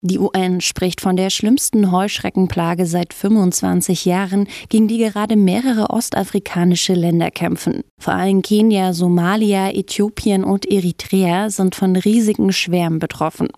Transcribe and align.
Die 0.00 0.20
UN 0.20 0.60
spricht 0.60 1.00
von 1.00 1.16
der 1.16 1.28
schlimmsten 1.28 1.90
Heuschreckenplage 1.90 2.86
seit 2.86 3.12
25 3.12 4.04
Jahren, 4.04 4.46
gegen 4.68 4.86
die 4.86 4.98
gerade 4.98 5.34
mehrere 5.34 5.90
ostafrikanische 5.90 6.94
Länder 6.94 7.32
kämpfen. 7.32 7.82
Vor 8.00 8.14
allem 8.14 8.42
Kenia, 8.42 8.92
Somalia, 8.92 9.70
Äthiopien 9.70 10.44
und 10.44 10.70
Eritrea 10.70 11.50
sind 11.50 11.74
von 11.74 11.96
riesigen 11.96 12.52
Schwärmen 12.52 13.00
betroffen. 13.00 13.48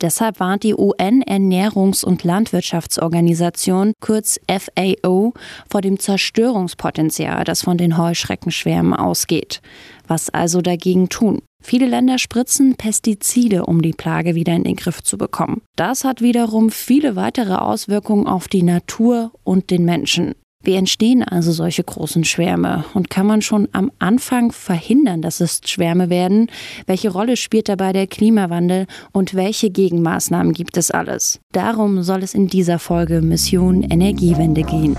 Deshalb 0.00 0.40
warnt 0.40 0.64
die 0.64 0.74
UN-Ernährungs- 0.74 2.04
und 2.04 2.24
Landwirtschaftsorganisation, 2.24 3.92
kurz 4.00 4.40
FAO, 4.48 5.34
vor 5.70 5.82
dem 5.82 6.00
Zerstörungspotenzial, 6.00 7.44
das 7.44 7.62
von 7.62 7.78
den 7.78 7.96
Heuschreckenschwärmen 7.96 8.92
ausgeht. 8.92 9.62
Was 10.08 10.30
also 10.30 10.62
dagegen 10.62 11.08
tun? 11.08 11.42
Viele 11.68 11.86
Länder 11.86 12.18
spritzen 12.18 12.76
Pestizide, 12.76 13.66
um 13.66 13.82
die 13.82 13.90
Plage 13.90 14.36
wieder 14.36 14.54
in 14.54 14.62
den 14.62 14.76
Griff 14.76 15.02
zu 15.02 15.18
bekommen. 15.18 15.62
Das 15.74 16.04
hat 16.04 16.20
wiederum 16.20 16.70
viele 16.70 17.16
weitere 17.16 17.54
Auswirkungen 17.54 18.28
auf 18.28 18.46
die 18.46 18.62
Natur 18.62 19.32
und 19.42 19.72
den 19.72 19.84
Menschen. 19.84 20.36
Wie 20.62 20.76
entstehen 20.76 21.24
also 21.24 21.50
solche 21.50 21.82
großen 21.82 22.22
Schwärme? 22.22 22.84
Und 22.94 23.10
kann 23.10 23.26
man 23.26 23.42
schon 23.42 23.66
am 23.72 23.90
Anfang 23.98 24.52
verhindern, 24.52 25.22
dass 25.22 25.40
es 25.40 25.60
Schwärme 25.64 26.08
werden? 26.08 26.52
Welche 26.86 27.10
Rolle 27.10 27.36
spielt 27.36 27.68
dabei 27.68 27.92
der 27.92 28.06
Klimawandel 28.06 28.86
und 29.10 29.34
welche 29.34 29.68
Gegenmaßnahmen 29.68 30.52
gibt 30.52 30.76
es 30.76 30.92
alles? 30.92 31.40
Darum 31.50 32.04
soll 32.04 32.22
es 32.22 32.32
in 32.32 32.46
dieser 32.46 32.78
Folge 32.78 33.22
Mission 33.22 33.82
Energiewende 33.82 34.62
gehen. 34.62 34.96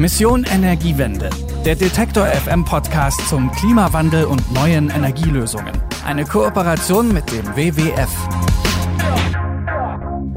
Mission 0.00 0.44
Energiewende. 0.44 1.28
Der 1.62 1.76
Detektor 1.76 2.24
FM 2.24 2.64
Podcast 2.64 3.20
zum 3.28 3.52
Klimawandel 3.52 4.24
und 4.24 4.50
neuen 4.54 4.88
Energielösungen. 4.88 5.74
Eine 6.06 6.24
Kooperation 6.24 7.12
mit 7.12 7.30
dem 7.30 7.44
WWF. 7.54 8.08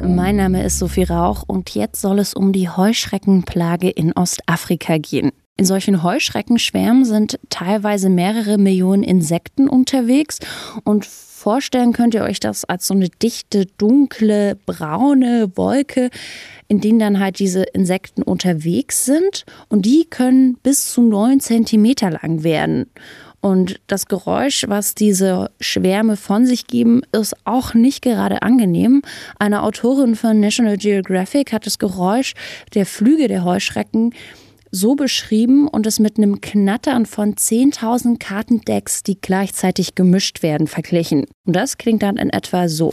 Mein 0.05 0.35
Name 0.35 0.65
ist 0.65 0.79
Sophie 0.79 1.03
Rauch 1.03 1.45
und 1.47 1.73
jetzt 1.75 2.01
soll 2.01 2.19
es 2.19 2.33
um 2.33 2.51
die 2.51 2.67
Heuschreckenplage 2.67 3.89
in 3.89 4.11
Ostafrika 4.11 4.97
gehen. 4.97 5.31
In 5.55 5.63
solchen 5.63 6.03
Heuschreckenschwärmen 6.03 7.05
sind 7.05 7.39
teilweise 7.49 8.09
mehrere 8.09 8.57
Millionen 8.57 9.03
Insekten 9.03 9.69
unterwegs 9.69 10.39
und 10.83 11.07
vorstellen 11.43 11.91
könnt 11.91 12.13
ihr 12.13 12.23
euch 12.23 12.39
das 12.39 12.63
als 12.63 12.87
so 12.87 12.93
eine 12.93 13.09
dichte, 13.09 13.65
dunkle, 13.77 14.57
braune 14.65 15.51
Wolke, 15.55 16.09
in 16.69 16.79
denen 16.79 16.99
dann 16.99 17.19
halt 17.19 17.39
diese 17.39 17.63
Insekten 17.63 18.23
unterwegs 18.23 19.03
sind 19.03 19.43
und 19.67 19.85
die 19.85 20.05
können 20.09 20.55
bis 20.63 20.93
zu 20.93 21.01
neun 21.01 21.41
Zentimeter 21.41 22.11
lang 22.11 22.43
werden. 22.43 22.85
Und 23.41 23.81
das 23.87 24.05
Geräusch, 24.05 24.63
was 24.69 24.95
diese 24.95 25.51
Schwärme 25.59 26.15
von 26.15 26.45
sich 26.45 26.65
geben, 26.65 27.01
ist 27.11 27.35
auch 27.43 27.73
nicht 27.73 28.01
gerade 28.01 28.41
angenehm. 28.41 29.01
Eine 29.37 29.63
Autorin 29.63 30.15
von 30.15 30.39
National 30.39 30.77
Geographic 30.77 31.51
hat 31.51 31.65
das 31.65 31.77
Geräusch 31.77 32.35
der 32.73 32.85
Flüge 32.85 33.27
der 33.27 33.43
Heuschrecken 33.43 34.13
so 34.75 34.95
beschrieben 34.95 35.67
und 35.67 35.85
es 35.85 35.99
mit 35.99 36.17
einem 36.17 36.41
Knattern 36.41 37.05
von 37.05 37.35
10.000 37.35 38.17
Kartendecks, 38.17 39.03
die 39.03 39.21
gleichzeitig 39.21 39.93
gemischt 39.93 40.41
werden, 40.41 40.67
verglichen. 40.67 41.25
Und 41.45 41.55
das 41.55 41.77
klingt 41.77 42.01
dann 42.01 42.17
in 42.17 42.31
etwa 42.31 42.67
so. 42.67 42.91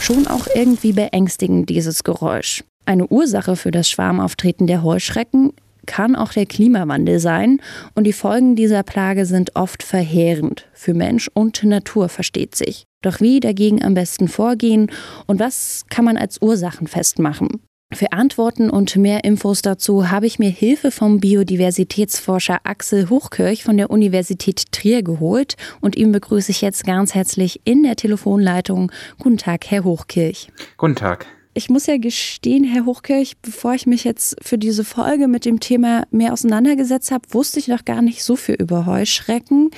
Schon 0.00 0.26
auch 0.26 0.46
irgendwie 0.54 0.92
beängstigend, 0.92 1.70
dieses 1.70 2.04
Geräusch. 2.04 2.62
Eine 2.84 3.06
Ursache 3.06 3.56
für 3.56 3.70
das 3.70 3.88
Schwarmauftreten 3.88 4.66
der 4.66 4.82
Heuschrecken 4.82 5.52
kann 5.86 6.14
auch 6.14 6.32
der 6.32 6.44
Klimawandel 6.44 7.18
sein 7.18 7.60
und 7.94 8.04
die 8.04 8.12
Folgen 8.12 8.54
dieser 8.54 8.82
Plage 8.82 9.24
sind 9.24 9.56
oft 9.56 9.82
verheerend. 9.82 10.66
Für 10.74 10.92
Mensch 10.92 11.30
und 11.32 11.64
Natur 11.64 12.10
versteht 12.10 12.54
sich. 12.54 12.84
Doch 13.00 13.20
wie 13.20 13.40
dagegen 13.40 13.82
am 13.82 13.94
besten 13.94 14.28
vorgehen 14.28 14.90
und 15.26 15.40
was 15.40 15.86
kann 15.88 16.04
man 16.04 16.18
als 16.18 16.42
Ursachen 16.42 16.86
festmachen? 16.86 17.62
Für 17.94 18.12
Antworten 18.12 18.68
und 18.68 18.96
mehr 18.96 19.24
Infos 19.24 19.62
dazu 19.62 20.10
habe 20.10 20.26
ich 20.26 20.38
mir 20.38 20.50
Hilfe 20.50 20.90
vom 20.90 21.20
Biodiversitätsforscher 21.20 22.60
Axel 22.64 23.08
Hochkirch 23.08 23.64
von 23.64 23.78
der 23.78 23.88
Universität 23.88 24.70
Trier 24.72 25.02
geholt 25.02 25.56
und 25.80 25.96
ihn 25.96 26.12
begrüße 26.12 26.50
ich 26.50 26.60
jetzt 26.60 26.84
ganz 26.84 27.14
herzlich 27.14 27.62
in 27.64 27.82
der 27.82 27.96
Telefonleitung. 27.96 28.92
Guten 29.18 29.38
Tag, 29.38 29.70
Herr 29.70 29.84
Hochkirch. 29.84 30.48
Guten 30.76 30.96
Tag. 30.96 31.26
Ich 31.54 31.70
muss 31.70 31.86
ja 31.86 31.96
gestehen, 31.96 32.62
Herr 32.62 32.84
Hochkirch, 32.84 33.38
bevor 33.40 33.72
ich 33.72 33.86
mich 33.86 34.04
jetzt 34.04 34.36
für 34.42 34.58
diese 34.58 34.84
Folge 34.84 35.26
mit 35.26 35.46
dem 35.46 35.58
Thema 35.58 36.04
mehr 36.10 36.34
auseinandergesetzt 36.34 37.10
habe, 37.10 37.24
wusste 37.30 37.58
ich 37.58 37.68
noch 37.68 37.86
gar 37.86 38.02
nicht 38.02 38.22
so 38.22 38.36
viel 38.36 38.56
über 38.56 38.84
Heuschrecken, 38.84 39.70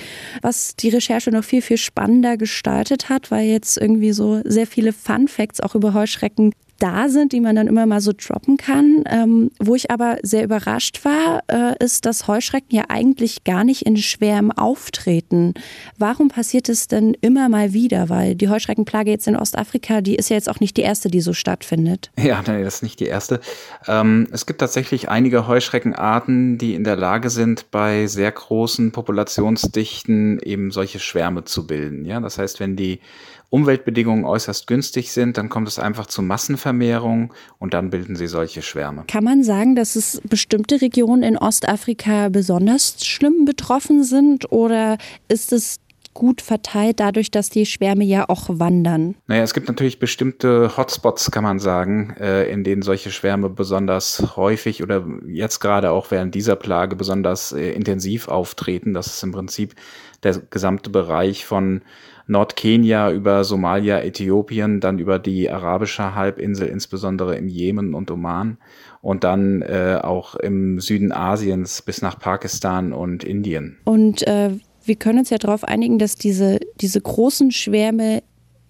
was 0.43 0.75
die 0.75 0.89
Recherche 0.89 1.31
noch 1.31 1.45
viel, 1.45 1.63
viel 1.63 1.79
spannender 1.79 2.37
gestaltet 2.37 3.09
hat, 3.09 3.31
weil 3.31 3.47
jetzt 3.47 3.79
irgendwie 3.79 4.13
so 4.13 4.43
sehr 4.45 4.67
viele 4.67 4.93
Fun 4.93 5.29
Facts 5.29 5.61
auch 5.61 5.77
über 5.77 5.95
Heuschrecken 5.95 6.53
da 6.81 7.09
sind, 7.09 7.33
die 7.33 7.41
man 7.41 7.55
dann 7.55 7.69
immer 7.69 7.87
mal 7.87 8.01
so 8.01 8.13
droppen 8.17 8.57
kann. 8.57 9.05
Ähm, 9.07 9.51
wo 9.61 9.75
ich 9.75 9.91
aber 9.91 10.19
sehr 10.23 10.43
überrascht 10.43 11.05
war, 11.05 11.43
äh, 11.49 11.85
ist, 11.85 12.07
dass 12.07 12.27
Heuschrecken 12.27 12.75
ja 12.75 12.85
eigentlich 12.89 13.45
gar 13.45 13.63
nicht 13.65 13.83
in 13.83 13.97
Schwärmen 13.97 14.51
auftreten. 14.51 15.55
Warum 15.99 16.29
passiert 16.29 16.69
es 16.69 16.89
denn 16.89 17.17
immer 17.21 17.49
mal 17.49 17.73
wieder? 17.73 18.09
Weil 18.09 18.35
die 18.35 18.49
Heuschreckenplage 18.49 19.11
jetzt 19.11 19.29
in 19.29 19.37
Ostafrika, 19.37 20.01
die 20.01 20.17
ist 20.17 20.31
ja 20.31 20.37
jetzt 20.37 20.49
auch 20.49 20.61
nicht 20.61 20.77
die 20.77 20.83
erste, 20.83 21.11
die 21.11 21.21
so 21.21 21.33
stattfindet. 21.33 22.11
Ja, 22.19 22.43
nee, 22.47 22.65
das 22.65 22.77
ist 22.77 22.83
nicht 22.83 23.01
die 23.01 23.07
erste. 23.07 23.41
Ähm, 23.87 24.27
es 24.33 24.47
gibt 24.47 24.61
tatsächlich 24.61 25.09
einige 25.09 25.47
Heuschreckenarten, 25.47 26.59
die 26.59 26.75
in 26.75 26.85
der 26.85 26.97
Lage 26.97 27.31
sind, 27.31 27.71
bei 27.71 28.07
sehr 28.07 28.33
großen 28.33 28.93
Populationsdichten 28.93 30.41
eben 30.41 30.71
solche 30.71 30.99
Schwärme 30.99 31.45
zu 31.45 31.67
bilden. 31.67 32.05
Ja, 32.05 32.21
das 32.21 32.39
heißt, 32.39 32.61
wenn 32.61 32.77
die 32.77 33.01
Umweltbedingungen 33.51 34.25
äußerst 34.25 34.67
günstig 34.69 35.13
sind, 35.13 35.37
dann 35.37 35.49
kommt 35.49 35.67
es 35.67 35.79
einfach 35.79 36.07
zu 36.07 36.23
Massenvermehrung 36.23 37.35
und 37.59 37.75
dann 37.75 37.91
bilden 37.91 38.15
sie 38.15 38.29
solche 38.29 38.63
Schwärme. 38.63 39.05
Kann 39.09 39.25
man 39.25 39.43
sagen, 39.43 39.75
dass 39.75 39.97
es 39.97 40.23
bestimmte 40.29 40.81
Regionen 40.81 41.25
in 41.25 41.37
Ostafrika 41.37 42.29
besonders 42.29 43.05
schlimm 43.05 43.45
betroffen 43.45 44.05
sind 44.05 44.51
oder 44.53 44.99
ist 45.29 45.53
es 45.53 45.81
gut 46.15 46.41
verteilt, 46.41 47.01
dadurch, 47.01 47.31
dass 47.31 47.51
die 47.51 47.67
Schwärme 47.67 48.05
ja 48.05 48.29
auch 48.29 48.49
wandern? 48.49 49.15
Naja, 49.27 49.43
es 49.43 49.55
gibt 49.55 49.69
natürlich 49.69 49.99
bestimmte 49.99 50.77
Hotspots, 50.77 51.31
kann 51.31 51.45
man 51.45 51.59
sagen, 51.59 52.15
äh, 52.19 52.51
in 52.51 52.65
denen 52.65 52.83
solche 52.83 53.11
Schwärme 53.11 53.49
besonders 53.49 54.37
häufig 54.37 54.83
oder 54.83 55.07
jetzt 55.27 55.61
gerade 55.61 55.91
auch 55.91 56.11
während 56.11 56.35
dieser 56.35 56.57
Plage 56.57 56.97
besonders 56.97 57.53
äh, 57.53 57.71
intensiv 57.73 58.29
auftreten. 58.29 58.93
Das 58.93 59.07
ist 59.07 59.23
im 59.23 59.33
Prinzip 59.33 59.75
der 60.23 60.39
gesamte 60.51 60.91
Bereich 60.91 61.47
von 61.47 61.83
Nordkenia 62.27 63.11
über 63.11 63.45
Somalia, 63.45 64.01
Äthiopien, 64.01 64.81
dann 64.81 64.99
über 64.99 65.19
die 65.19 65.51
arabische 65.51 66.15
Halbinsel, 66.15 66.69
insbesondere 66.69 67.37
im 67.37 67.49
Jemen 67.49 67.95
und 67.95 68.11
Oman 68.11 68.59
und 69.03 69.25
dann 69.25 69.63
äh, 69.63 69.99
auch 70.03 70.35
im 70.35 70.81
Süden 70.81 71.13
Asiens 71.13 71.83
bis 71.83 72.03
nach 72.03 72.19
Pakistan 72.19 72.93
und 72.93 73.25
Indien. 73.25 73.79
Und 73.85 74.27
äh, 74.27 74.51
wir 74.85 74.97
können 74.97 75.21
uns 75.21 75.31
ja 75.31 75.39
darauf 75.39 75.65
einigen, 75.65 75.99
dass 75.99 76.15
diese, 76.15 76.59
diese 76.81 77.01
großen 77.01 77.51
Schwärme 77.53 78.23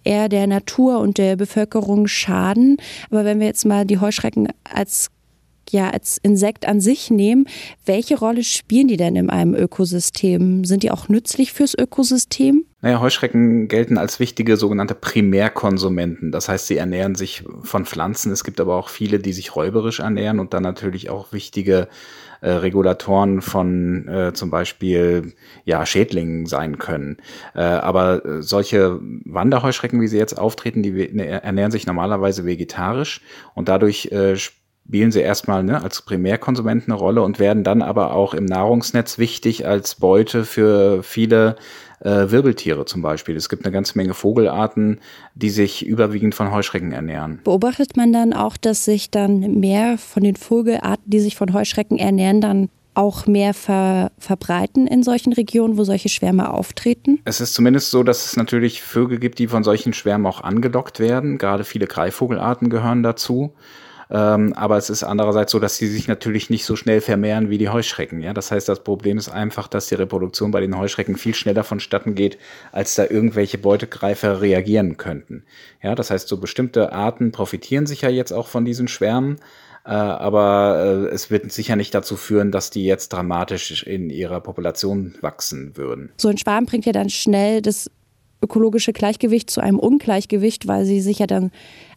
eher 0.05 0.29
der 0.29 0.47
Natur 0.47 1.01
und 1.01 1.19
der 1.19 1.37
Bevölkerung 1.37 2.07
schaden. 2.07 2.77
Aber 3.11 3.25
wenn 3.25 3.41
wir 3.41 3.47
jetzt 3.47 3.65
mal 3.67 3.85
die 3.85 3.99
Heuschrecken 3.99 4.49
als 4.65 5.11
ja 5.73 5.91
als 5.91 6.19
Insekt 6.19 6.67
an 6.67 6.81
sich 6.81 7.11
nehmen, 7.11 7.47
welche 7.85 8.19
Rolle 8.19 8.45
spielen 8.45 8.89
die 8.89 8.97
denn 8.97 9.17
in 9.17 9.31
einem 9.31 9.55
Ökosystem? 9.55 10.65
Sind 10.65 10.83
die 10.83 10.91
auch 10.91 11.09
nützlich 11.09 11.53
fürs 11.53 11.77
Ökosystem? 11.77 12.65
Naja, 12.83 13.01
Heuschrecken 13.01 13.69
gelten 13.69 13.99
als 13.99 14.21
wichtige 14.21 14.57
sogenannte 14.57 14.95
Primärkonsumenten. 14.95 16.33
Das 16.33 16.49
heißt, 16.49 16.67
sie 16.67 16.79
ernähren 16.79 17.15
sich 17.15 17.45
von 17.63 17.85
Pflanzen. 17.85 18.33
Es 18.33 18.43
gibt 18.43 18.59
aber 18.59 18.77
auch 18.77 18.89
viele, 18.89 19.19
die 19.19 19.35
sich 19.35 19.55
räuberisch 19.55 20.01
ernähren 20.01 20.41
und 20.41 20.55
dann 20.55 20.63
natürlich 20.63 21.11
auch 21.11 21.33
wichtige 21.33 21.89
äh, 22.41 22.53
Regulatoren 22.53 23.43
von 23.43 24.09
äh, 24.09 24.33
zum 24.33 24.51
Beispiel 24.51 25.35
ja, 25.67 25.85
Schädlingen 25.85 26.47
sein 26.47 26.79
können. 26.79 27.19
Äh, 27.55 27.61
aber 27.61 28.25
äh, 28.25 28.43
solche 28.43 28.99
Wanderheuschrecken, 29.27 30.01
wie 30.01 30.09
sie 30.09 30.17
jetzt 30.17 30.39
auftreten, 30.39 30.83
die 30.83 30.93
ne, 31.13 31.43
ernähren 31.43 31.71
sich 31.71 31.87
normalerweise 31.87 32.47
vegetarisch 32.47 33.21
und 33.55 33.69
dadurch 33.69 34.07
äh, 34.07 34.37
spielen 34.87 35.13
sie 35.13 35.21
erstmal 35.21 35.63
ne, 35.63 35.83
als 35.83 36.03
Primärkonsumenten 36.03 36.93
eine 36.93 37.01
Rolle 37.01 37.23
und 37.23 37.39
werden 37.39 37.63
dann 37.63 37.83
aber 37.83 38.13
auch 38.13 38.35
im 38.35 38.45
Nahrungsnetz 38.45 39.19
wichtig 39.19 39.67
als 39.67 39.95
Beute 39.95 40.45
für 40.45 41.03
viele 41.03 41.57
äh, 42.01 42.31
Wirbeltiere 42.31 42.85
zum 42.87 43.03
Beispiel. 43.03 43.37
Es 43.37 43.49
gibt 43.49 43.65
eine 43.65 43.73
ganze 43.73 43.97
Menge 43.97 44.15
Vogelarten, 44.15 45.01
die 45.35 45.51
sich 45.51 45.87
überwiegend 45.87 46.35
von 46.35 46.51
Heuschrecken 46.51 46.93
ernähren. 46.93 47.41
Beobachtet 47.45 47.97
man 47.97 48.13
dann 48.13 48.33
auch, 48.33 48.57
dass 48.57 48.85
sich 48.85 49.11
dann 49.11 49.61
mehr 49.61 49.99
von 49.99 50.25
den 50.25 50.37
Vogelarten, 50.37 51.05
die 51.07 51.21
sich 51.21 51.37
von 51.37 51.53
Heuschrecken 51.53 51.99
ernähren, 51.99 52.41
dann 52.41 52.69
auch 52.95 53.27
mehr 53.27 53.55
ver 53.55 54.11
verbreiten 54.19 54.87
in 54.87 55.03
solchen 55.03 55.33
Regionen, 55.33 55.79
wo 55.79 55.85
solche 55.85 56.09
Schwärme 56.09 56.53
auftreten? 56.53 57.21
Es 57.25 57.41
ist 57.41 57.55
zumindest 57.55 57.91
so, 57.91 58.03
dass 58.03 58.27
es 58.27 58.37
natürlich 58.37 58.83
Vögel 58.83 59.19
gibt, 59.19 59.39
die 59.39 59.47
von 59.47 59.63
solchen 59.63 59.93
Schwärmen 59.93 60.27
auch 60.27 60.43
angelockt 60.43 60.99
werden. 60.99 61.39
Gerade 61.39 61.65
viele 61.65 61.87
Greifvogelarten 61.87 62.71
gehören 62.71 63.03
dazu. 63.03 63.53
Ähm, 64.11 64.53
aber 64.55 64.77
es 64.77 64.91
ist 64.91 65.05
andererseits 65.05 65.53
so, 65.53 65.61
dass 65.61 65.77
sie 65.77 65.87
sich 65.87 66.09
natürlich 66.09 66.51
nicht 66.51 66.65
so 66.65 66.75
schnell 66.75 67.01
vermehren 67.01 67.49
wie 67.49 67.59
die 67.59 67.69
Heuschrecken. 67.69 68.21
Ja, 68.21 68.33
das 68.33 68.51
heißt, 68.51 68.69
das 68.69 68.83
Problem 68.83 69.19
ist 69.19 69.29
einfach, 69.29 69.69
dass 69.69 69.87
die 69.87 69.95
Reproduktion 69.95 70.51
bei 70.51 70.61
den 70.61 70.77
Heuschrecken 70.77 71.17
viel 71.17 71.35
schneller 71.35 71.63
vonstatten 71.63 72.15
geht, 72.15 72.37
als 72.73 72.97
da 72.97 73.05
irgendwelche 73.05 73.59
Beutegreifer 73.59 74.41
reagieren 74.41 74.97
könnten. 74.97 75.45
Ja, 75.83 75.95
das 75.95 76.11
heißt, 76.11 76.27
so 76.27 76.39
bestimmte 76.39 76.93
Arten 76.93 77.31
profitieren 77.31 77.87
sich 77.87 78.01
ja 78.03 78.09
jetzt 78.09 78.33
auch 78.33 78.49
von 78.49 78.65
diesen 78.65 78.89
Schwärmen. 78.89 79.37
Äh, 79.85 79.91
aber 79.91 81.09
äh, 81.11 81.15
es 81.15 81.31
wird 81.31 81.51
sicher 81.53 81.77
nicht 81.77 81.95
dazu 81.95 82.17
führen, 82.17 82.51
dass 82.51 82.71
die 82.71 82.85
jetzt 82.85 83.13
dramatisch 83.13 83.83
in 83.85 84.11
ihrer 84.11 84.41
Population 84.41 85.15
wachsen 85.21 85.77
würden. 85.77 86.13
So 86.19 86.29
ein 86.29 86.37
Schwarm 86.37 86.67
bringt 86.67 86.85
ja 86.85 86.93
dann 86.93 87.09
schnell 87.09 87.63
das 87.63 87.91
ökologische 88.43 88.93
Gleichgewicht 88.93 89.51
zu 89.51 89.61
einem 89.61 89.79
Ungleichgewicht, 89.79 90.67
weil 90.67 90.85
sie 90.85 91.01
sicher 91.01 91.27
dann 91.27 91.51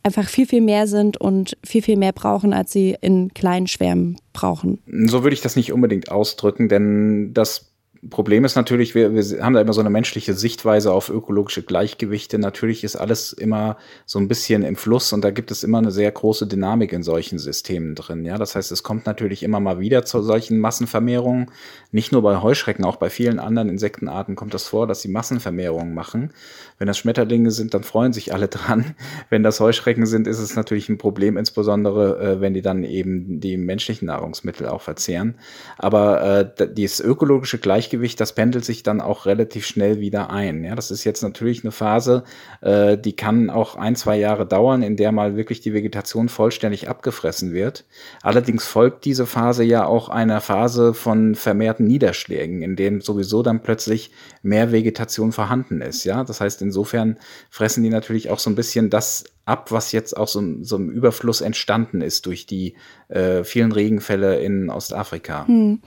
einfach 0.03 0.27
viel, 0.27 0.45
viel 0.45 0.61
mehr 0.61 0.87
sind 0.87 1.17
und 1.17 1.57
viel, 1.63 1.81
viel 1.81 1.97
mehr 1.97 2.11
brauchen, 2.11 2.53
als 2.53 2.71
sie 2.71 2.95
in 3.01 3.33
kleinen 3.33 3.67
Schwärmen 3.67 4.17
brauchen. 4.33 4.79
So 5.07 5.23
würde 5.23 5.33
ich 5.33 5.41
das 5.41 5.55
nicht 5.55 5.71
unbedingt 5.71 6.11
ausdrücken, 6.11 6.67
denn 6.69 7.33
das 7.33 7.72
Problem 8.09 8.43
ist 8.43 8.55
natürlich, 8.55 8.95
wir, 8.95 9.13
wir 9.13 9.43
haben 9.43 9.53
da 9.53 9.61
immer 9.61 9.71
so 9.71 9.79
eine 9.79 9.89
menschliche 9.89 10.33
Sichtweise 10.33 10.91
auf 10.91 11.09
ökologische 11.09 11.63
Gleichgewichte. 11.63 12.37
Natürlich 12.37 12.83
ist 12.83 12.95
alles 12.95 13.31
immer 13.31 13.77
so 14.05 14.19
ein 14.19 14.27
bisschen 14.27 14.63
im 14.63 14.75
Fluss 14.75 15.13
und 15.13 15.23
da 15.23 15.31
gibt 15.31 15.51
es 15.51 15.63
immer 15.63 15.77
eine 15.77 15.91
sehr 15.91 16.11
große 16.11 16.45
Dynamik 16.45 16.91
in 16.91 17.01
solchen 17.03 17.39
Systemen 17.39 17.95
drin. 17.95 18.25
Ja, 18.25 18.37
das 18.37 18.55
heißt, 18.55 18.71
es 18.71 18.83
kommt 18.83 19.05
natürlich 19.05 19.41
immer 19.41 19.61
mal 19.61 19.79
wieder 19.79 20.03
zu 20.03 20.21
solchen 20.21 20.59
Massenvermehrungen. 20.59 21.51
Nicht 21.91 22.11
nur 22.11 22.21
bei 22.21 22.41
Heuschrecken, 22.41 22.83
auch 22.83 22.97
bei 22.97 23.09
vielen 23.09 23.39
anderen 23.39 23.69
Insektenarten 23.69 24.35
kommt 24.35 24.53
das 24.53 24.67
vor, 24.67 24.85
dass 24.85 25.01
sie 25.01 25.09
Massenvermehrungen 25.09 25.93
machen. 25.93 26.33
Wenn 26.77 26.87
das 26.87 26.97
Schmetterlinge 26.97 27.51
sind, 27.51 27.73
dann 27.73 27.83
freuen 27.83 28.11
sich 28.11 28.33
alle 28.33 28.47
dran. 28.49 28.95
Wenn 29.29 29.43
das 29.43 29.61
Heuschrecken 29.61 30.05
sind, 30.05 30.27
ist 30.27 30.39
es 30.39 30.55
natürlich 30.57 30.89
ein 30.89 30.97
Problem, 30.97 31.37
insbesondere 31.37 32.19
äh, 32.19 32.41
wenn 32.41 32.53
die 32.53 32.61
dann 32.61 32.83
eben 32.83 33.39
die 33.39 33.55
menschlichen 33.55 34.07
Nahrungsmittel 34.07 34.67
auch 34.67 34.81
verzehren. 34.81 35.35
Aber 35.77 36.21
äh, 36.59 36.73
dieses 36.73 36.99
ökologische 36.99 37.59
Gleichgewicht 37.59 37.92
Gleichgewicht, 37.93 38.19
das 38.19 38.33
pendelt 38.33 38.65
sich 38.65 38.81
dann 38.81 39.01
auch 39.01 39.27
relativ 39.27 39.67
schnell 39.67 39.99
wieder 39.99 40.31
ein. 40.31 40.63
Ja, 40.63 40.73
das 40.73 40.89
ist 40.89 41.03
jetzt 41.03 41.21
natürlich 41.21 41.63
eine 41.63 41.71
Phase, 41.71 42.23
äh, 42.61 42.97
die 42.97 43.15
kann 43.15 43.51
auch 43.51 43.75
ein, 43.75 43.95
zwei 43.95 44.17
Jahre 44.17 44.47
dauern, 44.47 44.81
in 44.81 44.97
der 44.97 45.11
mal 45.11 45.35
wirklich 45.35 45.61
die 45.61 45.73
Vegetation 45.73 46.27
vollständig 46.27 46.89
abgefressen 46.89 47.53
wird. 47.53 47.85
Allerdings 48.23 48.65
folgt 48.65 49.05
diese 49.05 49.27
Phase 49.27 49.63
ja 49.63 49.85
auch 49.85 50.09
einer 50.09 50.41
Phase 50.41 50.95
von 50.95 51.35
vermehrten 51.35 51.85
Niederschlägen, 51.85 52.63
in 52.63 52.75
dem 52.75 53.01
sowieso 53.01 53.43
dann 53.43 53.61
plötzlich 53.61 54.11
mehr 54.41 54.71
Vegetation 54.71 55.31
vorhanden 55.31 55.81
ist. 55.81 56.03
Ja, 56.03 56.23
das 56.23 56.41
heißt, 56.41 56.63
insofern 56.63 57.19
fressen 57.51 57.83
die 57.83 57.89
natürlich 57.89 58.31
auch 58.31 58.39
so 58.39 58.49
ein 58.49 58.55
bisschen 58.55 58.89
das 58.89 59.25
ab, 59.45 59.71
was 59.71 59.91
jetzt 59.91 60.15
auch 60.15 60.27
so, 60.27 60.41
so 60.61 60.77
im 60.77 60.89
Überfluss 60.89 61.41
entstanden 61.41 62.01
ist 62.01 62.25
durch 62.25 62.45
die 62.45 62.75
äh, 63.09 63.43
vielen 63.43 63.71
Regenfälle 63.71 64.39
in 64.39 64.69
Ostafrika. 64.69 65.47
Hm. 65.47 65.79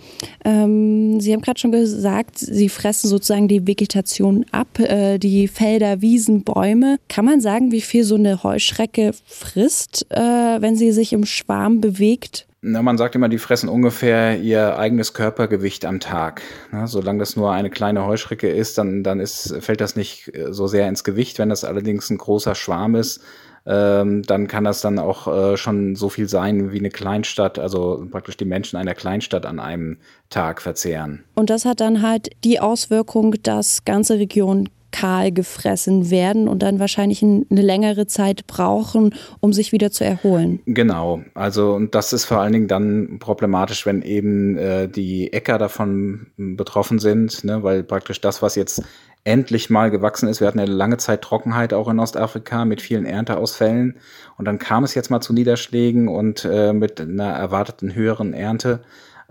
Ähm, 0.44 1.20
Sie 1.20 1.32
haben 1.32 1.40
gerade 1.40 1.58
schon 1.58 1.72
gesagt, 1.72 2.38
Sie 2.38 2.68
fressen 2.68 3.08
sozusagen 3.08 3.48
die 3.48 3.66
Vegetation 3.66 4.44
ab, 4.52 4.78
äh, 4.78 5.18
die 5.18 5.48
Felder, 5.48 6.02
Wiesen, 6.02 6.44
Bäume. 6.44 6.98
Kann 7.08 7.24
man 7.24 7.40
sagen, 7.40 7.72
wie 7.72 7.80
viel 7.80 8.04
so 8.04 8.16
eine 8.16 8.42
Heuschrecke 8.42 9.12
frisst, 9.24 10.06
äh, 10.10 10.18
wenn 10.18 10.76
sie 10.76 10.92
sich 10.92 11.12
im 11.12 11.24
Schwarm 11.24 11.80
bewegt? 11.80 12.46
Na, 12.68 12.82
man 12.82 12.98
sagt 12.98 13.14
immer, 13.14 13.28
die 13.28 13.38
fressen 13.38 13.68
ungefähr 13.68 14.40
ihr 14.40 14.76
eigenes 14.76 15.14
Körpergewicht 15.14 15.84
am 15.84 16.00
Tag. 16.00 16.42
Na, 16.72 16.88
solange 16.88 17.20
das 17.20 17.36
nur 17.36 17.52
eine 17.52 17.70
kleine 17.70 18.04
Heuschrecke 18.04 18.48
ist, 18.48 18.76
dann, 18.76 19.04
dann 19.04 19.20
ist, 19.20 19.54
fällt 19.60 19.80
das 19.80 19.94
nicht 19.94 20.34
äh, 20.34 20.52
so 20.52 20.66
sehr 20.66 20.88
ins 20.88 21.04
Gewicht. 21.04 21.38
Wenn 21.38 21.48
das 21.48 21.64
allerdings 21.64 22.10
ein 22.10 22.18
großer 22.18 22.56
Schwarm 22.56 22.96
ist, 22.96 23.20
ähm, 23.66 24.22
dann 24.22 24.46
kann 24.46 24.64
das 24.64 24.80
dann 24.80 24.98
auch 24.98 25.26
äh, 25.26 25.56
schon 25.56 25.96
so 25.96 26.08
viel 26.08 26.28
sein 26.28 26.72
wie 26.72 26.78
eine 26.78 26.90
Kleinstadt, 26.90 27.58
also 27.58 28.06
praktisch 28.10 28.36
die 28.36 28.44
Menschen 28.44 28.76
einer 28.76 28.94
Kleinstadt 28.94 29.44
an 29.46 29.58
einem 29.58 29.98
Tag 30.30 30.62
verzehren. 30.62 31.24
Und 31.34 31.50
das 31.50 31.64
hat 31.64 31.80
dann 31.80 32.02
halt 32.02 32.30
die 32.44 32.60
Auswirkung, 32.60 33.34
dass 33.42 33.84
ganze 33.84 34.18
Regionen 34.18 34.68
kahl 34.92 35.30
gefressen 35.30 36.10
werden 36.10 36.48
und 36.48 36.62
dann 36.62 36.78
wahrscheinlich 36.78 37.22
eine 37.22 37.44
längere 37.50 38.06
Zeit 38.06 38.46
brauchen, 38.46 39.14
um 39.40 39.52
sich 39.52 39.72
wieder 39.72 39.90
zu 39.90 40.04
erholen. 40.04 40.60
Genau, 40.64 41.20
also 41.34 41.74
und 41.74 41.94
das 41.94 42.14
ist 42.14 42.24
vor 42.24 42.40
allen 42.40 42.54
Dingen 42.54 42.68
dann 42.68 43.18
problematisch, 43.18 43.84
wenn 43.84 44.00
eben 44.00 44.56
äh, 44.56 44.88
die 44.88 45.32
Äcker 45.32 45.58
davon 45.58 46.28
betroffen 46.36 46.98
sind, 46.98 47.44
ne, 47.44 47.62
weil 47.62 47.82
praktisch 47.82 48.22
das, 48.22 48.40
was 48.40 48.54
jetzt 48.54 48.82
endlich 49.26 49.70
mal 49.70 49.90
gewachsen 49.90 50.28
ist. 50.28 50.40
Wir 50.40 50.46
hatten 50.46 50.60
eine 50.60 50.70
lange 50.70 50.98
Zeit 50.98 51.20
Trockenheit 51.20 51.74
auch 51.74 51.88
in 51.88 51.98
Ostafrika 51.98 52.64
mit 52.64 52.80
vielen 52.80 53.04
Ernteausfällen. 53.04 53.96
Und 54.38 54.44
dann 54.44 54.58
kam 54.58 54.84
es 54.84 54.94
jetzt 54.94 55.10
mal 55.10 55.20
zu 55.20 55.32
Niederschlägen 55.32 56.06
und 56.06 56.44
äh, 56.44 56.72
mit 56.72 57.00
einer 57.00 57.32
erwarteten 57.32 57.94
höheren 57.94 58.32
Ernte. 58.32 58.80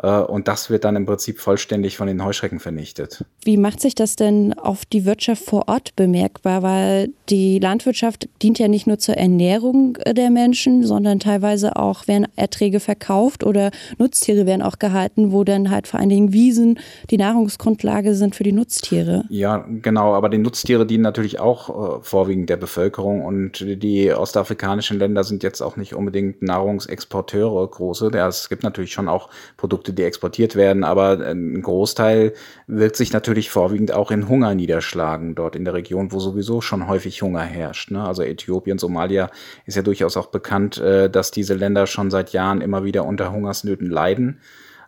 Äh, 0.02 0.20
und 0.20 0.48
das 0.48 0.70
wird 0.70 0.84
dann 0.84 0.96
im 0.96 1.06
Prinzip 1.06 1.40
vollständig 1.40 1.98
von 1.98 2.08
den 2.08 2.24
Heuschrecken 2.24 2.60
vernichtet. 2.60 3.24
Wie 3.44 3.58
macht 3.58 3.82
sich 3.82 3.96
das 3.96 4.16
denn 4.16 4.54
auf 4.54 4.86
die 4.86 5.06
Wirtschaft 5.06 5.44
vor 5.44 5.68
Ort 5.68 5.96
bemerkbar? 5.96 6.64
Weil 6.64 7.10
die 7.30 7.60
Landwirtschaft 7.60 8.28
dient 8.42 8.60
ja 8.60 8.68
nicht 8.68 8.88
nur 8.88 9.00
zur 9.00 9.16
Ernährung 9.16 9.98
der 10.06 10.30
Menschen, 10.30 10.84
sondern 10.84 11.20
teilweise 11.20 11.76
auch 11.76 12.08
werden 12.08 12.28
Erträge 12.36 12.80
verkauft 12.80 13.44
oder 13.44 13.72
Nutztiere 13.98 14.46
werden 14.46 14.62
auch 14.62 14.80
gehalten, 14.80 15.32
wo 15.32 15.44
dann 15.44 15.70
halt 15.70 15.88
vor 15.88 16.00
allen 16.00 16.10
Dingen 16.10 16.34
Wiesen 16.34 16.80
die 17.10 17.18
Nahrungsgrundlage 17.18 18.16
sind 18.16 18.36
für 18.36 18.44
die 18.44 18.52
Nutztiere. 18.52 19.26
Ja, 19.30 19.66
genau. 19.82 20.14
Aber 20.14 20.30
die 20.30 20.38
Nutztiere 20.38 20.86
dienen 20.86 21.04
natürlich 21.04 21.40
auch 21.40 22.00
äh, 22.00 22.02
vorwiegend 22.02 22.50
der 22.50 22.58
Bevölkerung 22.58 23.24
und 23.24 23.66
die 23.66 24.12
ostafrikanischen 24.14 25.00
Länder 25.00 25.24
sind 25.24 25.44
jetzt 25.44 25.62
auch 25.62 25.78
nicht 25.78 25.94
unbedingt 25.94 26.42
Nahrungsexporteure 26.42 27.68
große. 27.68 28.12
Ja, 28.14 28.28
es 28.28 28.50
gibt 28.50 28.64
natürlich 28.64 28.92
schon 28.92 29.08
auch 29.08 29.30
Produkte, 29.58 29.85
Produkte, 29.86 29.94
die 29.94 30.04
exportiert 30.04 30.56
werden, 30.56 30.84
aber 30.84 31.20
ein 31.20 31.62
Großteil 31.62 32.34
wird 32.68 32.96
sich 32.96 33.14
natürlich 33.14 33.50
vorwiegend 33.50 33.92
auch 33.92 34.12
in 34.12 34.28
Hunger 34.28 34.56
niederschlagen, 34.56 35.36
dort 35.36 35.56
in 35.56 35.66
der 35.66 35.74
Region, 35.74 36.12
wo 36.12 36.20
sowieso 36.20 36.62
schon 36.62 36.88
häufig 36.88 37.22
Hunger 37.22 37.42
herrscht. 37.42 37.92
Ne? 37.92 38.04
Also 38.04 38.24
Äthiopien, 38.24 38.80
Somalia 38.80 39.30
ist 39.66 39.76
ja 39.76 39.84
durchaus 39.84 40.18
auch 40.18 40.28
bekannt, 40.28 40.78
äh, 40.78 41.10
dass 41.10 41.32
diese 41.32 41.54
Länder 41.54 41.88
schon 41.88 42.10
seit 42.10 42.32
Jahren 42.32 42.62
immer 42.62 42.84
wieder 42.84 43.06
unter 43.06 43.32
Hungersnöten 43.32 43.90
leiden. 43.90 44.40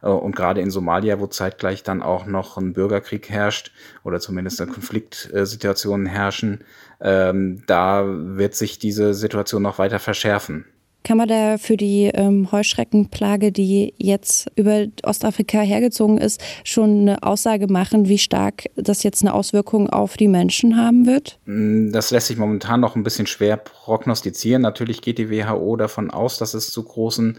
Äh, 0.01 0.07
und 0.07 0.35
gerade 0.35 0.61
in 0.61 0.71
Somalia, 0.71 1.19
wo 1.19 1.27
zeitgleich 1.27 1.83
dann 1.83 2.01
auch 2.01 2.25
noch 2.25 2.57
ein 2.57 2.73
Bürgerkrieg 2.73 3.29
herrscht 3.29 3.71
oder 4.03 4.19
zumindest 4.19 4.59
eine 4.61 4.71
Konfliktsituationen 4.71 6.07
herrschen, 6.07 6.63
ähm, 6.99 7.63
da 7.67 8.03
wird 8.07 8.55
sich 8.55 8.79
diese 8.79 9.13
Situation 9.13 9.61
noch 9.61 9.77
weiter 9.77 9.99
verschärfen. 9.99 10.65
Kann 11.07 11.19
man 11.19 11.29
da 11.29 11.57
für 11.57 11.77
die 11.77 12.11
ähm, 12.13 12.51
Heuschreckenplage, 12.51 13.53
die 13.53 13.93
jetzt 13.95 14.51
über 14.57 14.87
Ostafrika 15.03 15.61
hergezogen 15.61 16.17
ist, 16.17 16.43
schon 16.65 16.99
eine 16.99 17.23
Aussage 17.23 17.67
machen, 17.67 18.09
wie 18.09 18.17
stark 18.17 18.65
das 18.75 19.03
jetzt 19.03 19.21
eine 19.21 19.33
Auswirkung 19.33 19.89
auf 19.89 20.17
die 20.17 20.27
Menschen 20.27 20.75
haben 20.75 21.05
wird? 21.05 21.39
Mm, 21.45 21.93
das 21.93 22.11
lässt 22.11 22.27
sich 22.27 22.35
momentan 22.35 22.81
noch 22.81 22.97
ein 22.97 23.03
bisschen 23.03 23.25
schwer 23.25 23.55
prognostizieren. 23.55 24.61
Natürlich 24.61 25.01
geht 25.01 25.17
die 25.17 25.29
WHO 25.29 25.77
davon 25.77 26.11
aus, 26.11 26.39
dass 26.39 26.53
es 26.53 26.71
zu 26.71 26.83
großen 26.83 27.37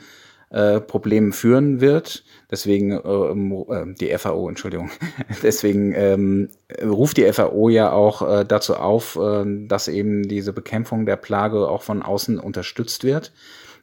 äh, 0.50 0.80
Problemen 0.80 1.32
führen 1.32 1.80
wird. 1.80 2.24
Deswegen 2.50 2.92
äh, 2.92 3.94
die 4.00 4.16
FAO, 4.16 4.48
Entschuldigung. 4.48 4.90
Deswegen 5.42 5.92
ähm, 5.94 6.48
ruft 6.82 7.18
die 7.18 7.30
FAO 7.32 7.68
ja 7.68 7.92
auch 7.92 8.22
äh, 8.22 8.44
dazu 8.44 8.76
auf, 8.76 9.16
äh, 9.16 9.44
dass 9.66 9.88
eben 9.88 10.26
diese 10.28 10.52
Bekämpfung 10.52 11.06
der 11.06 11.16
Plage 11.16 11.68
auch 11.68 11.82
von 11.82 12.02
außen 12.02 12.38
unterstützt 12.38 13.04
wird. 13.04 13.32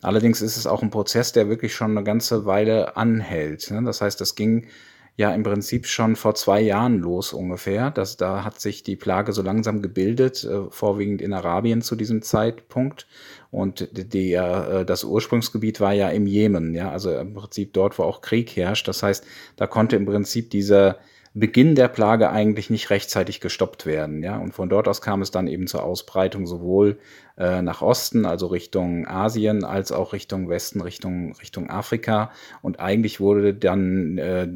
Allerdings 0.02 0.42
ist 0.42 0.58
es 0.58 0.68
auch 0.68 0.82
ein 0.82 0.92
Prozess, 0.92 1.32
der 1.32 1.50
wirklich 1.50 1.74
schon 1.74 1.92
eine 1.92 2.04
ganze 2.04 2.46
Weile 2.46 2.98
anhält. 2.98 3.72
Ne? 3.72 3.84
Das 3.84 4.02
heißt, 4.02 4.20
das 4.20 4.36
ging 4.36 4.68
ja 5.18 5.34
im 5.34 5.44
Prinzip 5.44 5.88
schon 5.88 6.16
vor 6.16 6.36
zwei 6.36 6.62
Jahren 6.62 7.00
los 7.00 7.34
ungefähr. 7.34 7.92
Das, 7.92 8.18
da 8.18 8.44
hat 8.44 8.60
sich 8.60 8.84
die 8.84 8.96
Plage 8.96 9.32
so 9.32 9.42
langsam 9.42 9.82
gebildet, 9.82 10.44
äh, 10.44 10.70
vorwiegend 10.70 11.22
in 11.22 11.34
Arabien 11.34 11.82
zu 11.82 11.96
diesem 11.96 12.22
Zeitpunkt. 12.22 13.08
Und 13.50 13.90
die, 14.14 14.34
äh, 14.34 14.84
das 14.84 15.06
Ursprungsgebiet 15.06 15.80
war 15.80 15.94
ja 15.94 16.10
im 16.10 16.28
Jemen, 16.28 16.74
ja, 16.74 16.92
also 16.92 17.18
im 17.18 17.34
Prinzip 17.34 17.74
dort, 17.74 17.98
wo 17.98 18.04
auch 18.04 18.22
Krieg 18.22 18.56
herrscht. 18.58 18.88
Das 18.88 19.04
heißt, 19.04 19.26
da 19.56 19.68
konnte 19.68 19.96
im 19.96 20.06
Prinzip 20.06 20.50
dieser 20.50 20.98
Beginn 21.38 21.76
der 21.76 21.90
Plage 21.90 22.30
eigentlich 22.30 22.70
nicht 22.70 22.90
rechtzeitig 22.90 23.42
gestoppt 23.42 23.86
werden. 23.86 24.24
Ja? 24.24 24.38
Und 24.38 24.54
von 24.54 24.70
dort 24.70 24.88
aus 24.88 25.02
kam 25.02 25.22
es 25.22 25.32
dann 25.32 25.48
eben 25.48 25.68
zur 25.68 25.84
Ausbreitung 25.84 26.48
sowohl 26.48 26.98
äh, 27.38 27.62
nach 27.62 27.82
Osten, 27.82 28.26
also 28.26 28.48
Richtung 28.48 29.06
Asien, 29.06 29.66
als 29.66 29.92
auch 29.92 30.14
Richtung 30.14 30.48
Westen, 30.48 30.80
Richtung, 30.80 31.34
Richtung 31.34 31.70
Afrika. 31.70 32.32
Und 32.62 32.80
eigentlich 32.80 33.20
wurde 33.20 33.54
dann 33.54 34.18
äh, 34.18 34.48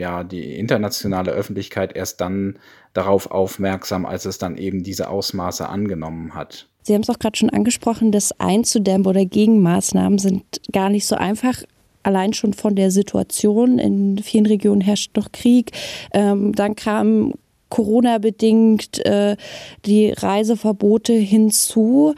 ja 0.00 0.24
die 0.24 0.56
internationale 0.58 1.32
Öffentlichkeit 1.32 1.94
erst 1.94 2.22
dann 2.22 2.58
darauf 2.94 3.30
aufmerksam, 3.30 4.06
als 4.06 4.24
es 4.24 4.38
dann 4.38 4.56
eben 4.56 4.82
diese 4.82 5.10
Ausmaße 5.10 5.68
angenommen 5.68 6.34
hat. 6.34 6.66
Sie 6.82 6.94
haben 6.94 7.02
es 7.02 7.10
auch 7.10 7.18
gerade 7.18 7.36
schon 7.36 7.50
angesprochen, 7.50 8.10
das 8.10 8.32
einzudämmen 8.40 9.06
oder 9.06 9.26
Gegenmaßnahmen 9.26 10.18
sind 10.18 10.44
gar 10.72 10.88
nicht 10.88 11.06
so 11.06 11.14
einfach 11.14 11.62
allein 12.02 12.32
schon 12.32 12.52
von 12.52 12.74
der 12.74 12.90
Situation. 12.90 13.78
In 13.78 14.18
vielen 14.18 14.46
Regionen 14.46 14.80
herrscht 14.80 15.16
noch 15.16 15.32
Krieg. 15.32 15.72
Ähm, 16.12 16.52
dann 16.54 16.76
kam 16.76 17.34
Corona 17.68 18.18
bedingt 18.18 19.04
äh, 19.06 19.36
die 19.86 20.10
Reiseverbote 20.10 21.14
hinzu. 21.14 22.14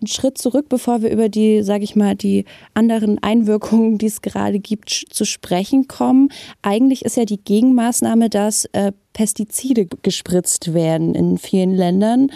Einen 0.00 0.08
Schritt 0.08 0.38
zurück, 0.38 0.66
bevor 0.68 1.02
wir 1.02 1.10
über 1.10 1.28
die, 1.28 1.62
sage 1.62 1.84
ich 1.84 1.96
mal, 1.96 2.14
die 2.14 2.44
anderen 2.74 3.22
Einwirkungen, 3.22 3.98
die 3.98 4.06
es 4.06 4.22
gerade 4.22 4.58
gibt, 4.58 4.90
zu 4.90 5.24
sprechen 5.24 5.88
kommen. 5.88 6.30
Eigentlich 6.62 7.04
ist 7.04 7.16
ja 7.16 7.24
die 7.24 7.42
Gegenmaßnahme, 7.42 8.30
dass 8.30 8.66
äh, 8.66 8.92
Pestizide 9.12 9.88
gespritzt 10.02 10.74
werden 10.74 11.14
in 11.14 11.38
vielen 11.38 11.74
Ländern, 11.74 12.30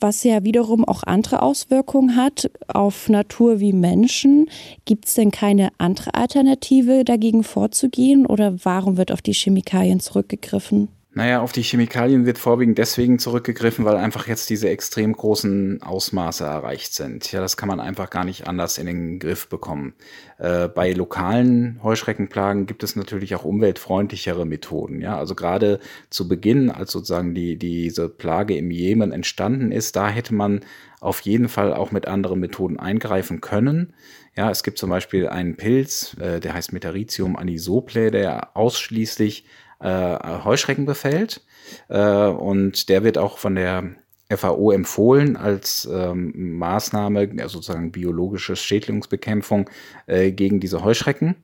was 0.00 0.24
ja 0.24 0.42
wiederum 0.42 0.84
auch 0.84 1.04
andere 1.04 1.42
Auswirkungen 1.42 2.16
hat 2.16 2.50
auf 2.66 3.08
Natur 3.08 3.60
wie 3.60 3.72
Menschen. 3.72 4.46
Gibt 4.84 5.06
es 5.06 5.14
denn 5.14 5.30
keine 5.30 5.68
andere 5.78 6.14
Alternative 6.14 7.04
dagegen 7.04 7.44
vorzugehen 7.44 8.26
oder 8.26 8.56
warum 8.64 8.96
wird 8.96 9.12
auf 9.12 9.22
die 9.22 9.32
Chemikalien 9.32 10.00
zurückgegriffen? 10.00 10.88
Naja, 11.16 11.40
auf 11.40 11.52
die 11.52 11.62
Chemikalien 11.62 12.26
wird 12.26 12.38
vorwiegend 12.38 12.76
deswegen 12.76 13.20
zurückgegriffen, 13.20 13.84
weil 13.84 13.96
einfach 13.96 14.26
jetzt 14.26 14.50
diese 14.50 14.68
extrem 14.68 15.12
großen 15.12 15.80
Ausmaße 15.80 16.42
erreicht 16.42 16.92
sind. 16.92 17.30
Ja, 17.30 17.40
das 17.40 17.56
kann 17.56 17.68
man 17.68 17.78
einfach 17.78 18.10
gar 18.10 18.24
nicht 18.24 18.48
anders 18.48 18.78
in 18.78 18.86
den 18.86 19.20
Griff 19.20 19.48
bekommen. 19.48 19.94
Äh, 20.38 20.66
bei 20.66 20.92
lokalen 20.92 21.78
Heuschreckenplagen 21.84 22.66
gibt 22.66 22.82
es 22.82 22.96
natürlich 22.96 23.36
auch 23.36 23.44
umweltfreundlichere 23.44 24.44
Methoden. 24.44 25.00
Ja, 25.00 25.16
also 25.16 25.36
gerade 25.36 25.78
zu 26.10 26.26
Beginn, 26.26 26.68
als 26.68 26.90
sozusagen 26.90 27.32
die, 27.32 27.56
diese 27.56 28.08
Plage 28.08 28.56
im 28.56 28.72
Jemen 28.72 29.12
entstanden 29.12 29.70
ist, 29.70 29.94
da 29.94 30.08
hätte 30.08 30.34
man 30.34 30.62
auf 31.00 31.20
jeden 31.20 31.48
Fall 31.48 31.72
auch 31.74 31.92
mit 31.92 32.08
anderen 32.08 32.40
Methoden 32.40 32.80
eingreifen 32.80 33.40
können. 33.40 33.94
Ja, 34.36 34.50
es 34.50 34.64
gibt 34.64 34.78
zum 34.78 34.90
Beispiel 34.90 35.28
einen 35.28 35.56
Pilz, 35.56 36.16
äh, 36.18 36.40
der 36.40 36.54
heißt 36.54 36.72
Metaritium 36.72 37.36
anisople, 37.36 38.10
der 38.10 38.56
ausschließlich 38.56 39.44
Heuschrecken 39.88 40.86
befällt. 40.86 41.42
Äh, 41.88 42.26
und 42.26 42.88
der 42.88 43.04
wird 43.04 43.18
auch 43.18 43.38
von 43.38 43.54
der 43.54 43.84
FAO 44.30 44.70
empfohlen 44.70 45.36
als 45.36 45.88
ähm, 45.92 46.56
Maßnahme, 46.58 47.30
also 47.38 47.58
sozusagen 47.58 47.92
biologische 47.92 48.56
Schädlingsbekämpfung 48.56 49.68
äh, 50.06 50.32
gegen 50.32 50.60
diese 50.60 50.82
Heuschrecken. 50.82 51.36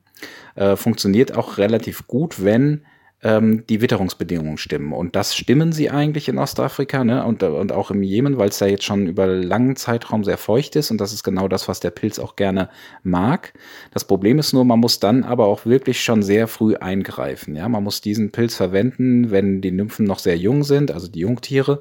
Äh, 0.55 0.75
funktioniert 0.75 1.35
auch 1.35 1.57
relativ 1.57 2.07
gut, 2.07 2.43
wenn 2.43 2.85
ähm, 3.23 3.65
die 3.67 3.81
Witterungsbedingungen 3.81 4.57
stimmen. 4.57 4.93
Und 4.93 5.15
das 5.15 5.35
stimmen 5.35 5.71
sie 5.71 5.89
eigentlich 5.89 6.27
in 6.27 6.37
Ostafrika 6.37 7.03
ne? 7.03 7.23
und, 7.25 7.43
und 7.43 7.71
auch 7.71 7.91
im 7.91 8.01
Jemen, 8.01 8.37
weil 8.37 8.49
es 8.49 8.57
da 8.57 8.65
jetzt 8.65 8.83
schon 8.83 9.07
über 9.07 9.27
langen 9.27 9.75
Zeitraum 9.75 10.23
sehr 10.23 10.37
feucht 10.37 10.75
ist. 10.75 10.91
Und 10.91 10.99
das 10.99 11.13
ist 11.13 11.23
genau 11.23 11.47
das, 11.47 11.67
was 11.67 11.79
der 11.79 11.91
Pilz 11.91 12.17
auch 12.17 12.35
gerne 12.35 12.69
mag. 13.03 13.53
Das 13.91 14.05
Problem 14.05 14.39
ist 14.39 14.53
nur, 14.53 14.65
man 14.65 14.79
muss 14.79 14.99
dann 14.99 15.23
aber 15.23 15.45
auch 15.45 15.65
wirklich 15.65 16.01
schon 16.03 16.23
sehr 16.23 16.47
früh 16.47 16.75
eingreifen. 16.75 17.55
Ja? 17.55 17.69
Man 17.69 17.83
muss 17.83 18.01
diesen 18.01 18.31
Pilz 18.31 18.55
verwenden, 18.55 19.29
wenn 19.29 19.61
die 19.61 19.71
Nymphen 19.71 20.05
noch 20.05 20.19
sehr 20.19 20.37
jung 20.37 20.63
sind, 20.63 20.91
also 20.91 21.07
die 21.07 21.19
Jungtiere 21.19 21.79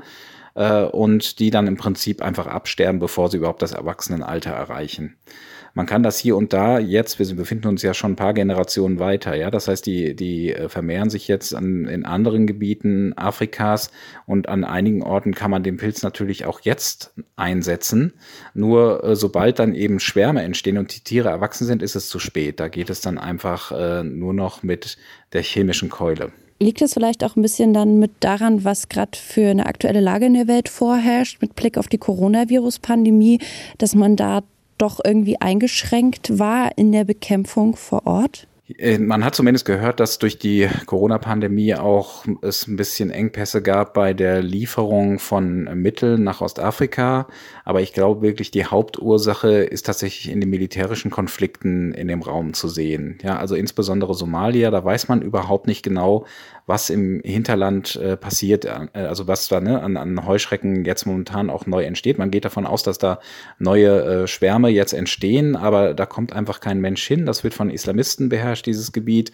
äh, 0.55 0.83
und 0.83 1.39
die 1.39 1.51
dann 1.51 1.67
im 1.67 1.77
Prinzip 1.77 2.23
einfach 2.23 2.47
absterben, 2.47 3.01
bevor 3.01 3.31
sie 3.31 3.39
überhaupt 3.39 3.63
das 3.63 3.73
Erwachsenenalter 3.73 4.51
erreichen. 4.51 5.17
Man 5.75 5.87
kann 5.87 6.03
das 6.03 6.19
hier 6.19 6.37
und 6.37 6.53
da 6.53 6.79
jetzt, 6.79 7.19
wir 7.19 7.37
befinden 7.37 7.69
uns 7.69 7.83
ja 7.83 7.95
schon 7.95 8.13
ein 8.13 8.17
paar 8.17 8.35
Generationen 8.35 8.99
weiter, 8.99 9.35
ja, 9.35 9.51
das 9.51 9.69
heißt, 9.69 9.87
die, 9.87 10.15
die 10.15 10.53
äh, 10.53 10.69
vermehren 10.69 11.11
sich 11.11 11.29
jetzt 11.29 11.55
an, 11.55 11.87
in 11.87 12.05
anderen 12.05 12.47
Gebieten 12.47 13.13
Afrikas 13.17 13.91
und 14.27 14.49
an 14.49 14.65
einigen 14.65 15.03
Orten 15.03 15.35
kann 15.35 15.51
man 15.51 15.63
den 15.63 15.77
Pilz 15.77 16.03
natürlich 16.03 16.45
auch 16.47 16.61
jetzt 16.61 17.13
einsetzen. 17.37 18.13
Nur 18.55 19.05
äh, 19.05 19.17
sobald 19.17 19.59
dann 19.59 19.75
eben 19.75 20.01
Schwärme 20.01 20.43
entstehen 20.43 20.79
und 20.79 20.95
die 20.95 21.01
Tiere 21.01 21.29
erwachsen 21.29 21.67
sind, 21.67 21.83
ist 21.83 21.95
es 21.95 22.09
zu 22.09 22.19
spät. 22.19 22.61
Da 22.61 22.69
geht 22.69 22.91
es 22.91 23.01
dann 23.01 23.19
einfach 23.19 23.73
äh, 23.73 24.03
nur 24.03 24.35
noch 24.35 24.63
mit 24.63 24.97
der 25.33 25.43
chemischen 25.43 25.89
Keule. 25.89 26.33
Liegt 26.63 26.83
es 26.83 26.93
vielleicht 26.93 27.25
auch 27.25 27.37
ein 27.37 27.43
bisschen 27.43 27.73
dann 27.73 27.99
mit 27.99 28.11
daran, 28.21 28.65
was 28.65 28.91
gerade 28.91 29.17
für 29.17 29.49
eine 29.49 29.65
aktuelle 29.65 30.01
Lage 30.01 30.27
in 30.27 30.35
der 30.35 30.47
Welt 30.47 30.69
vorherrscht, 30.69 31.41
mit 31.41 31.57
Blick 31.57 31.79
auf 31.79 31.89
die 31.89 31.97
Coronavirus-Pandemie, 31.97 33.39
dass 33.79 33.95
man 33.95 34.15
da 34.15 34.43
doch 34.81 35.01
irgendwie 35.05 35.41
eingeschränkt 35.41 36.39
war 36.39 36.77
in 36.77 36.93
der 36.93 37.05
Bekämpfung 37.05 37.77
vor 37.77 38.07
Ort? 38.07 38.47
Äh, 38.79 38.99
man 38.99 39.25
hat 39.25 39.35
zumindest 39.35 39.65
gehört, 39.65 40.01
dass 40.01 40.19
durch 40.19 40.39
die 40.39 40.69
Corona-Pandemie 40.87 41.75
auch 41.75 42.25
es 42.43 42.67
ein 42.67 42.77
bisschen 42.77 43.11
Engpässe 43.11 43.63
gab 43.63 43.95
bei 43.95 44.15
der 44.15 44.43
Lieferung 44.43 45.19
von 45.19 45.65
Mitteln 45.81 46.25
nach 46.25 46.41
Ostafrika. 46.41 47.27
Aber 47.65 47.81
ich 47.81 47.93
glaube 47.93 48.23
wirklich, 48.23 48.51
die 48.51 48.65
Hauptursache 48.65 49.51
ist 49.51 49.87
tatsächlich 49.87 50.33
in 50.33 50.41
den 50.41 50.51
militärischen 50.51 51.11
Konflikten 51.11 51.93
in 51.93 52.09
dem 52.09 52.23
Raum 52.23 52.55
zu 52.55 52.69
sehen. 52.69 53.19
Ja, 53.23 53.39
also 53.39 53.55
insbesondere 53.55 54.15
Somalia, 54.15 54.71
da 54.71 54.85
weiß 54.85 55.09
man 55.09 55.23
überhaupt 55.23 55.67
nicht 55.67 55.83
genau, 55.83 56.27
was 56.71 56.89
im 56.89 57.21
Hinterland 57.25 57.97
äh, 57.97 58.17
passiert, 58.17 58.65
äh, 58.65 58.87
also 58.95 59.27
was 59.27 59.49
da 59.49 59.61
ne, 59.61 59.83
an, 59.83 59.97
an 59.97 60.25
Heuschrecken 60.25 60.85
jetzt 60.85 61.05
momentan 61.05 61.51
auch 61.51 61.67
neu 61.67 61.83
entsteht. 61.83 62.17
Man 62.17 62.31
geht 62.31 62.45
davon 62.45 62.65
aus, 62.65 62.85
dass 62.85 62.97
da 62.97 63.19
neue 63.59 64.23
äh, 64.23 64.27
Schwärme 64.29 64.69
jetzt 64.69 64.93
entstehen, 64.93 65.57
aber 65.57 65.95
da 65.95 66.07
kommt 66.07 66.33
einfach 66.33 66.61
kein 66.61 66.81
Mensch 66.81 67.05
hin. 67.05 67.27
Das 67.27 67.43
wird 67.43 67.55
von 67.55 67.71
Islamisten 67.71 68.29
beherrscht, 68.29 68.67
dieses 68.67 68.93
Gebiet. 68.93 69.33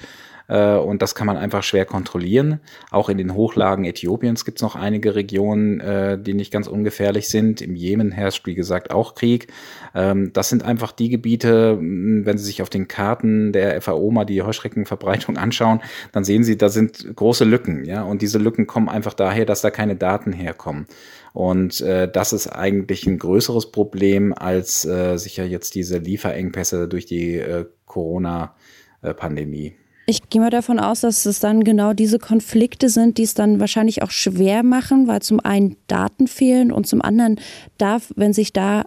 Äh, 0.48 0.76
und 0.76 1.02
das 1.02 1.14
kann 1.14 1.26
man 1.26 1.36
einfach 1.36 1.62
schwer 1.62 1.84
kontrollieren. 1.84 2.60
Auch 2.90 3.08
in 3.08 3.18
den 3.18 3.34
Hochlagen 3.34 3.84
Äthiopiens 3.84 4.44
gibt 4.44 4.58
es 4.58 4.62
noch 4.62 4.76
einige 4.76 5.14
Regionen, 5.14 5.80
äh, 5.80 6.18
die 6.18 6.34
nicht 6.34 6.52
ganz 6.52 6.66
ungefährlich 6.66 7.28
sind. 7.28 7.60
Im 7.60 7.74
Jemen 7.74 8.12
herrscht, 8.12 8.46
wie 8.46 8.54
gesagt, 8.54 8.90
auch 8.90 9.14
Krieg. 9.14 9.48
Ähm, 9.94 10.32
das 10.32 10.48
sind 10.48 10.64
einfach 10.64 10.92
die 10.92 11.08
Gebiete, 11.08 11.78
wenn 11.80 12.38
Sie 12.38 12.44
sich 12.44 12.62
auf 12.62 12.70
den 12.70 12.88
Karten 12.88 13.52
der 13.52 13.80
FAO 13.80 14.10
mal 14.10 14.24
die 14.24 14.42
Heuschreckenverbreitung 14.42 15.36
anschauen, 15.38 15.80
dann 16.12 16.24
sehen 16.24 16.44
Sie, 16.44 16.56
da 16.56 16.68
sind 16.68 17.14
große 17.14 17.44
Lücken. 17.44 17.84
Ja? 17.84 18.02
Und 18.02 18.22
diese 18.22 18.38
Lücken 18.38 18.66
kommen 18.66 18.88
einfach 18.88 19.14
daher, 19.14 19.44
dass 19.44 19.62
da 19.62 19.70
keine 19.70 19.96
Daten 19.96 20.32
herkommen. 20.32 20.86
Und 21.32 21.82
äh, 21.82 22.10
das 22.10 22.32
ist 22.32 22.46
eigentlich 22.48 23.06
ein 23.06 23.18
größeres 23.18 23.70
Problem 23.70 24.32
als 24.32 24.86
äh, 24.86 25.18
sicher 25.18 25.44
jetzt 25.44 25.74
diese 25.74 25.98
Lieferengpässe 25.98 26.88
durch 26.88 27.04
die 27.04 27.36
äh, 27.36 27.66
Corona-Pandemie. 27.84 29.74
Ich 30.08 30.30
gehe 30.30 30.40
mal 30.40 30.50
davon 30.50 30.78
aus, 30.78 31.00
dass 31.00 31.26
es 31.26 31.40
dann 31.40 31.64
genau 31.64 31.92
diese 31.92 32.20
Konflikte 32.20 32.88
sind, 32.88 33.18
die 33.18 33.24
es 33.24 33.34
dann 33.34 33.58
wahrscheinlich 33.58 34.02
auch 34.02 34.12
schwer 34.12 34.62
machen, 34.62 35.08
weil 35.08 35.20
zum 35.20 35.40
einen 35.40 35.76
Daten 35.88 36.28
fehlen 36.28 36.70
und 36.70 36.86
zum 36.86 37.02
anderen 37.02 37.40
darf, 37.76 38.12
wenn 38.14 38.32
sich 38.32 38.52
da 38.52 38.84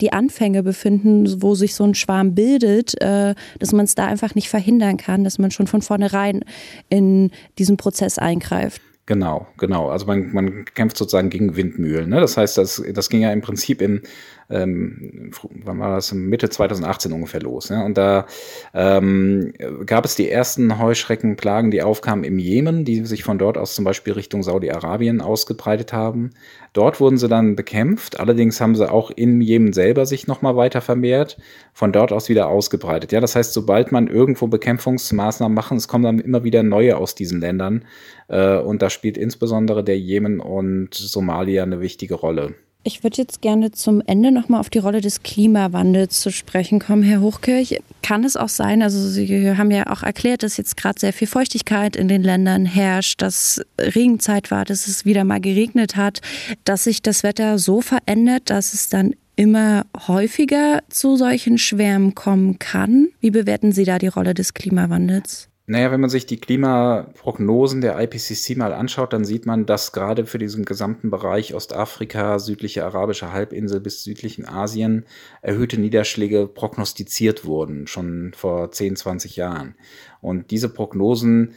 die 0.00 0.12
Anfänge 0.12 0.62
befinden, 0.62 1.42
wo 1.42 1.56
sich 1.56 1.74
so 1.74 1.82
ein 1.82 1.94
Schwarm 1.94 2.36
bildet, 2.36 3.00
äh, 3.02 3.34
dass 3.58 3.72
man 3.72 3.84
es 3.84 3.96
da 3.96 4.06
einfach 4.06 4.36
nicht 4.36 4.48
verhindern 4.48 4.96
kann, 4.96 5.24
dass 5.24 5.38
man 5.38 5.50
schon 5.50 5.66
von 5.66 5.82
vornherein 5.82 6.44
in 6.88 7.32
diesen 7.58 7.76
Prozess 7.76 8.18
eingreift. 8.18 8.80
Genau, 9.06 9.48
genau. 9.58 9.88
Also 9.88 10.06
man, 10.06 10.32
man 10.32 10.64
kämpft 10.66 10.96
sozusagen 10.96 11.30
gegen 11.30 11.56
Windmühlen. 11.56 12.08
Ne? 12.08 12.20
Das 12.20 12.36
heißt, 12.36 12.56
das, 12.56 12.80
das 12.94 13.08
ging 13.08 13.22
ja 13.22 13.32
im 13.32 13.40
Prinzip 13.40 13.82
im 13.82 14.02
ähm, 14.50 15.30
wann 15.64 15.78
war 15.78 15.94
das, 15.94 16.12
Mitte 16.12 16.50
2018 16.50 17.12
ungefähr 17.12 17.40
los. 17.40 17.68
Ja? 17.68 17.84
Und 17.84 17.96
da 17.96 18.26
ähm, 18.74 19.52
gab 19.86 20.04
es 20.04 20.16
die 20.16 20.28
ersten 20.28 20.78
Heuschreckenplagen, 20.78 21.70
die 21.70 21.82
aufkamen 21.82 22.24
im 22.24 22.38
Jemen, 22.38 22.84
die 22.84 23.06
sich 23.06 23.22
von 23.22 23.38
dort 23.38 23.56
aus 23.56 23.74
zum 23.74 23.84
Beispiel 23.84 24.12
Richtung 24.12 24.42
Saudi-Arabien 24.42 25.20
ausgebreitet 25.20 25.92
haben. 25.92 26.30
Dort 26.72 27.00
wurden 27.00 27.16
sie 27.16 27.28
dann 27.28 27.56
bekämpft, 27.56 28.20
allerdings 28.20 28.60
haben 28.60 28.76
sie 28.76 28.90
auch 28.90 29.10
im 29.10 29.40
Jemen 29.40 29.72
selber 29.72 30.06
sich 30.06 30.26
nochmal 30.26 30.56
weiter 30.56 30.80
vermehrt, 30.80 31.36
von 31.72 31.92
dort 31.92 32.12
aus 32.12 32.28
wieder 32.28 32.48
ausgebreitet. 32.48 33.12
Ja, 33.12 33.20
das 33.20 33.34
heißt, 33.34 33.52
sobald 33.52 33.90
man 33.90 34.06
irgendwo 34.06 34.46
Bekämpfungsmaßnahmen 34.46 35.54
machen, 35.54 35.76
es 35.76 35.88
kommen 35.88 36.04
dann 36.04 36.20
immer 36.20 36.44
wieder 36.44 36.62
neue 36.62 36.96
aus 36.96 37.14
diesen 37.14 37.40
Ländern. 37.40 37.84
Äh, 38.28 38.58
und 38.58 38.82
da 38.82 38.90
spielt 38.90 39.18
insbesondere 39.18 39.82
der 39.82 39.98
Jemen 39.98 40.40
und 40.40 40.94
Somalia 40.94 41.62
eine 41.62 41.80
wichtige 41.80 42.14
Rolle. 42.14 42.54
Ich 42.82 43.02
würde 43.02 43.18
jetzt 43.18 43.42
gerne 43.42 43.72
zum 43.72 44.02
Ende 44.06 44.32
nochmal 44.32 44.58
auf 44.58 44.70
die 44.70 44.78
Rolle 44.78 45.02
des 45.02 45.22
Klimawandels 45.22 46.20
zu 46.20 46.32
sprechen 46.32 46.78
kommen, 46.78 47.02
Herr 47.02 47.20
Hochkirch. 47.20 47.78
Kann 48.02 48.24
es 48.24 48.38
auch 48.38 48.48
sein, 48.48 48.80
also 48.82 49.06
Sie 49.06 49.50
haben 49.54 49.70
ja 49.70 49.88
auch 49.88 50.02
erklärt, 50.02 50.42
dass 50.42 50.56
jetzt 50.56 50.78
gerade 50.78 50.98
sehr 50.98 51.12
viel 51.12 51.28
Feuchtigkeit 51.28 51.94
in 51.94 52.08
den 52.08 52.22
Ländern 52.22 52.64
herrscht, 52.64 53.20
dass 53.20 53.60
Regenzeit 53.78 54.50
war, 54.50 54.64
dass 54.64 54.86
es 54.86 55.04
wieder 55.04 55.24
mal 55.24 55.42
geregnet 55.42 55.96
hat, 55.96 56.22
dass 56.64 56.84
sich 56.84 57.02
das 57.02 57.22
Wetter 57.22 57.58
so 57.58 57.82
verändert, 57.82 58.48
dass 58.48 58.72
es 58.72 58.88
dann 58.88 59.14
immer 59.36 59.84
häufiger 60.08 60.82
zu 60.88 61.16
solchen 61.16 61.58
Schwärmen 61.58 62.14
kommen 62.14 62.58
kann. 62.58 63.08
Wie 63.20 63.30
bewerten 63.30 63.72
Sie 63.72 63.84
da 63.84 63.98
die 63.98 64.08
Rolle 64.08 64.32
des 64.32 64.54
Klimawandels? 64.54 65.49
Naja, 65.70 65.92
wenn 65.92 66.00
man 66.00 66.10
sich 66.10 66.26
die 66.26 66.40
Klimaprognosen 66.40 67.80
der 67.80 67.96
IPCC 67.96 68.56
mal 68.56 68.72
anschaut, 68.72 69.12
dann 69.12 69.24
sieht 69.24 69.46
man, 69.46 69.66
dass 69.66 69.92
gerade 69.92 70.26
für 70.26 70.38
diesen 70.38 70.64
gesamten 70.64 71.10
Bereich 71.10 71.54
Ostafrika, 71.54 72.40
südliche 72.40 72.84
arabische 72.84 73.32
Halbinsel 73.32 73.78
bis 73.78 74.02
südlichen 74.02 74.48
Asien 74.48 75.04
erhöhte 75.42 75.78
Niederschläge 75.80 76.48
prognostiziert 76.48 77.44
wurden, 77.44 77.86
schon 77.86 78.32
vor 78.34 78.72
10, 78.72 78.96
20 78.96 79.36
Jahren. 79.36 79.76
Und 80.20 80.50
diese 80.50 80.70
Prognosen 80.70 81.52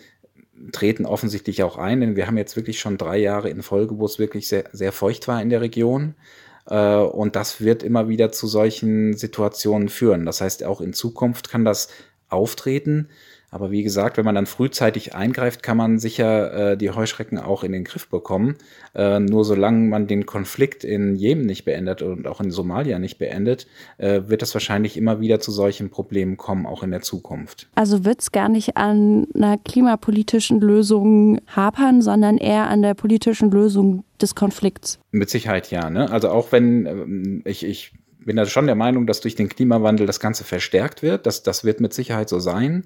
treten 0.72 1.08
offensichtlich 1.08 1.63
auch 1.63 1.79
ein, 1.79 2.00
denn 2.00 2.15
wir 2.15 2.27
haben 2.27 2.38
jetzt 2.38 2.55
wirklich 2.55 2.79
schon 2.79 3.00
drei 3.00 3.17
Jahre 3.17 3.50
in 3.50 3.63
Folge, 3.63 3.98
wo 3.98 4.05
es 4.05 4.20
wirklich 4.20 4.48
sehr, 4.48 4.65
sehr 4.74 4.91
feucht 4.91 5.27
war 5.27 5.41
in 5.41 5.50
der 5.50 5.62
Region. 5.62 6.13
Äh, 6.67 6.98
und 6.98 7.36
das 7.36 7.62
wird 7.62 7.82
immer 7.82 8.10
wieder 8.10 8.32
zu 8.32 8.46
solchen 8.46 9.17
Situationen 9.17 9.89
führen. 9.89 10.27
Das 10.27 10.39
heißt, 10.39 10.63
auch 10.65 10.82
in 10.82 10.93
Zukunft 10.93 11.50
kann 11.50 11.65
das 11.65 11.88
auftreten. 12.29 13.10
Aber 13.53 13.69
wie 13.69 13.83
gesagt, 13.83 14.17
wenn 14.17 14.25
man 14.25 14.33
dann 14.33 14.48
frühzeitig 14.48 15.13
eingreift, 15.13 15.62
kann 15.62 15.77
man 15.77 16.00
sicher 16.00 16.72
äh, 16.72 16.77
die 16.77 16.89
Heuschrecken 16.89 17.38
auch 17.38 17.63
in 17.63 17.72
den 17.72 17.83
Griff 17.83 18.10
bekommen. 18.10 18.55
Äh, 18.95 19.19
nur 19.19 19.45
solange 19.45 19.88
man 19.88 20.07
den 20.07 20.25
Konflikt 20.25 20.83
in 20.83 21.15
Jemen 21.15 21.45
nicht 21.45 21.63
beendet 21.63 22.01
und 22.01 22.25
auch 22.25 22.41
in 22.41 22.50
Somalia 22.50 22.98
nicht 22.98 23.19
beendet, 23.19 23.67
äh, 24.00 24.22
wird 24.25 24.41
es 24.41 24.55
wahrscheinlich 24.55 24.98
immer 24.98 25.19
wieder 25.19 25.39
zu 25.39 25.51
solchen 25.51 25.91
Problemen 25.91 26.36
kommen, 26.36 26.65
auch 26.65 26.81
in 26.81 26.89
der 26.89 27.01
Zukunft. 27.01 27.69
Also 27.75 28.03
wird 28.03 28.22
es 28.22 28.31
gar 28.31 28.50
nicht 28.50 28.75
an 28.75 29.27
einer 29.36 29.60
klimapolitischen 29.60 30.60
Lösung 30.60 31.39
hapern, 31.48 32.01
sondern 32.01 32.39
eher 32.39 32.69
an 32.69 32.81
der 32.81 32.95
politischen 32.95 33.51
Lösung 33.51 34.03
des 34.19 34.33
Konflikts. 34.33 34.98
Mit 35.12 35.29
Sicherheit 35.29 35.69
ja. 35.69 35.91
Ne? 35.91 36.10
Also 36.10 36.29
auch 36.29 36.51
wenn 36.51 36.88
ähm, 36.88 37.41
ich, 37.45 37.63
ich 37.63 37.93
bin 38.25 38.36
da 38.36 38.48
schon 38.48 38.65
der 38.65 38.75
Meinung, 38.75 39.05
dass 39.05 39.22
durch 39.22 39.36
den 39.36 39.50
Klimawandel 39.50 40.07
das 40.07 40.19
Ganze 40.19 40.43
verstärkt 40.43 41.03
wird. 41.03 41.27
Das, 41.27 41.43
das 41.43 41.63
wird 41.63 41.81
mit 41.81 41.93
Sicherheit 41.93 42.29
so 42.29 42.39
sein. 42.39 42.86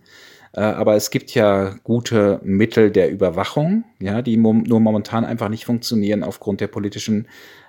Äh, 0.58 0.62
aber 0.62 0.96
es 0.96 1.12
gibt 1.12 1.36
ja 1.36 1.76
gute 1.84 2.42
Mittel 2.44 2.90
der 2.90 3.12
Überwachung, 3.12 3.84
ja, 4.00 4.24
die 4.24 4.38
nur 4.38 4.80
momentan 4.80 5.24
einfach 5.24 5.50
nicht 5.50 5.66
funktionieren 5.66 6.24
aufgrund 6.24 6.62
der 6.62 6.68
politischen 6.68 7.28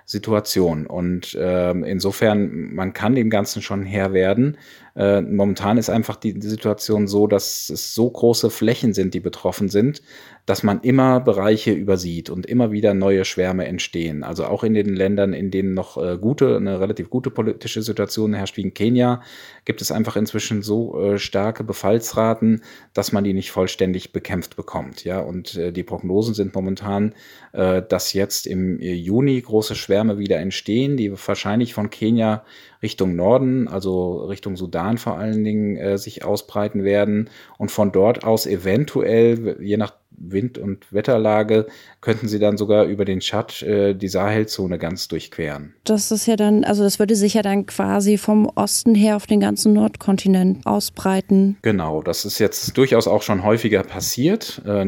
Situation. 0.09 0.87
Und 0.87 1.35
äh, 1.35 1.69
insofern, 1.69 2.73
man 2.73 2.93
kann 2.93 3.13
dem 3.13 3.29
Ganzen 3.29 3.61
schon 3.61 3.83
Herr 3.83 4.11
werden. 4.11 4.57
Äh, 4.95 5.21
momentan 5.21 5.77
ist 5.77 5.91
einfach 5.91 6.15
die, 6.15 6.33
die 6.33 6.47
Situation 6.47 7.07
so, 7.07 7.27
dass 7.27 7.69
es 7.69 7.93
so 7.93 8.09
große 8.09 8.49
Flächen 8.49 8.95
sind, 8.95 9.13
die 9.13 9.19
betroffen 9.19 9.69
sind, 9.69 10.01
dass 10.47 10.63
man 10.63 10.81
immer 10.81 11.19
Bereiche 11.19 11.73
übersieht 11.73 12.31
und 12.31 12.47
immer 12.47 12.71
wieder 12.71 12.95
neue 12.95 13.23
Schwärme 13.23 13.67
entstehen. 13.67 14.23
Also 14.23 14.45
auch 14.45 14.63
in 14.63 14.73
den 14.73 14.95
Ländern, 14.95 15.33
in 15.33 15.51
denen 15.51 15.75
noch 15.75 15.95
äh, 16.03 16.17
gute, 16.17 16.55
eine 16.55 16.79
relativ 16.79 17.11
gute 17.11 17.29
politische 17.29 17.83
Situation 17.83 18.33
herrscht, 18.33 18.57
wie 18.57 18.63
in 18.63 18.73
Kenia, 18.73 19.21
gibt 19.63 19.79
es 19.79 19.91
einfach 19.91 20.15
inzwischen 20.15 20.63
so 20.63 20.99
äh, 20.99 21.19
starke 21.19 21.63
Befallsraten, 21.63 22.63
dass 22.93 23.11
man 23.11 23.23
die 23.23 23.33
nicht 23.33 23.51
vollständig 23.51 24.11
bekämpft 24.13 24.55
bekommt. 24.55 25.03
Ja, 25.03 25.19
und 25.19 25.55
äh, 25.55 25.71
die 25.71 25.83
Prognosen 25.83 26.33
sind 26.33 26.53
momentan, 26.53 27.13
äh, 27.53 27.81
dass 27.81 28.13
jetzt 28.13 28.47
im 28.47 28.79
Juni 28.79 29.41
große 29.41 29.75
Schwärme 29.75 30.17
wieder 30.17 30.37
entstehen, 30.37 30.97
die 30.97 31.11
wahrscheinlich 31.11 31.73
von 31.73 31.89
Kenia 31.89 32.43
Richtung 32.81 33.15
Norden, 33.15 33.67
also 33.67 34.23
Richtung 34.23 34.55
Sudan 34.55 34.97
vor 34.97 35.17
allen 35.17 35.43
Dingen, 35.43 35.77
äh, 35.77 35.97
sich 35.97 36.23
ausbreiten 36.23 36.83
werden 36.83 37.29
und 37.57 37.71
von 37.71 37.91
dort 37.91 38.23
aus 38.23 38.45
eventuell, 38.45 39.57
je 39.59 39.77
nach 39.77 39.93
Wind- 40.19 40.57
und 40.57 40.91
Wetterlage, 40.91 41.67
könnten 42.01 42.27
sie 42.27 42.39
dann 42.39 42.57
sogar 42.57 42.85
über 42.85 43.05
den 43.05 43.19
Tschad 43.19 43.61
äh, 43.63 43.93
die 43.93 44.07
Sahelzone 44.07 44.77
ganz 44.77 45.07
durchqueren. 45.07 45.73
Das 45.83 46.11
ist 46.11 46.25
ja 46.25 46.35
dann, 46.35 46.63
also 46.63 46.83
das 46.83 46.99
würde 46.99 47.15
sich 47.15 47.35
ja 47.35 47.41
dann 47.41 47.65
quasi 47.65 48.17
vom 48.17 48.45
Osten 48.55 48.95
her 48.95 49.15
auf 49.15 49.27
den 49.27 49.39
ganzen 49.39 49.73
Nordkontinent 49.73 50.65
ausbreiten. 50.65 51.57
Genau, 51.61 52.01
das 52.01 52.25
ist 52.25 52.39
jetzt 52.39 52.77
durchaus 52.77 53.07
auch 53.07 53.21
schon 53.21 53.43
häufiger 53.43 53.83
passiert. 53.83 54.61
Äh, 54.65 54.85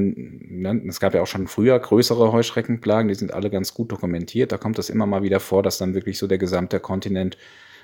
es 0.88 1.00
gab 1.00 1.14
ja 1.14 1.22
auch 1.22 1.28
schon 1.28 1.48
früher 1.48 1.80
größere 1.80 2.32
Heuschreckenplagen, 2.32 3.08
die 3.08 3.16
sind 3.16 3.34
alle 3.34 3.50
ganz 3.50 3.74
gut 3.74 3.92
dokumentiert. 3.92 4.52
Da 4.52 4.58
kommt 4.58 4.80
es 4.80 4.90
immer 4.90 5.06
mal 5.06 5.24
wieder 5.24 5.40
vor, 5.40 5.64
dass 5.64 5.78
dann 5.78 5.94
wirklich 5.94 6.18
so 6.18 6.28
der 6.28 6.38
gesamte 6.38 6.80
Kontinent 6.80 7.38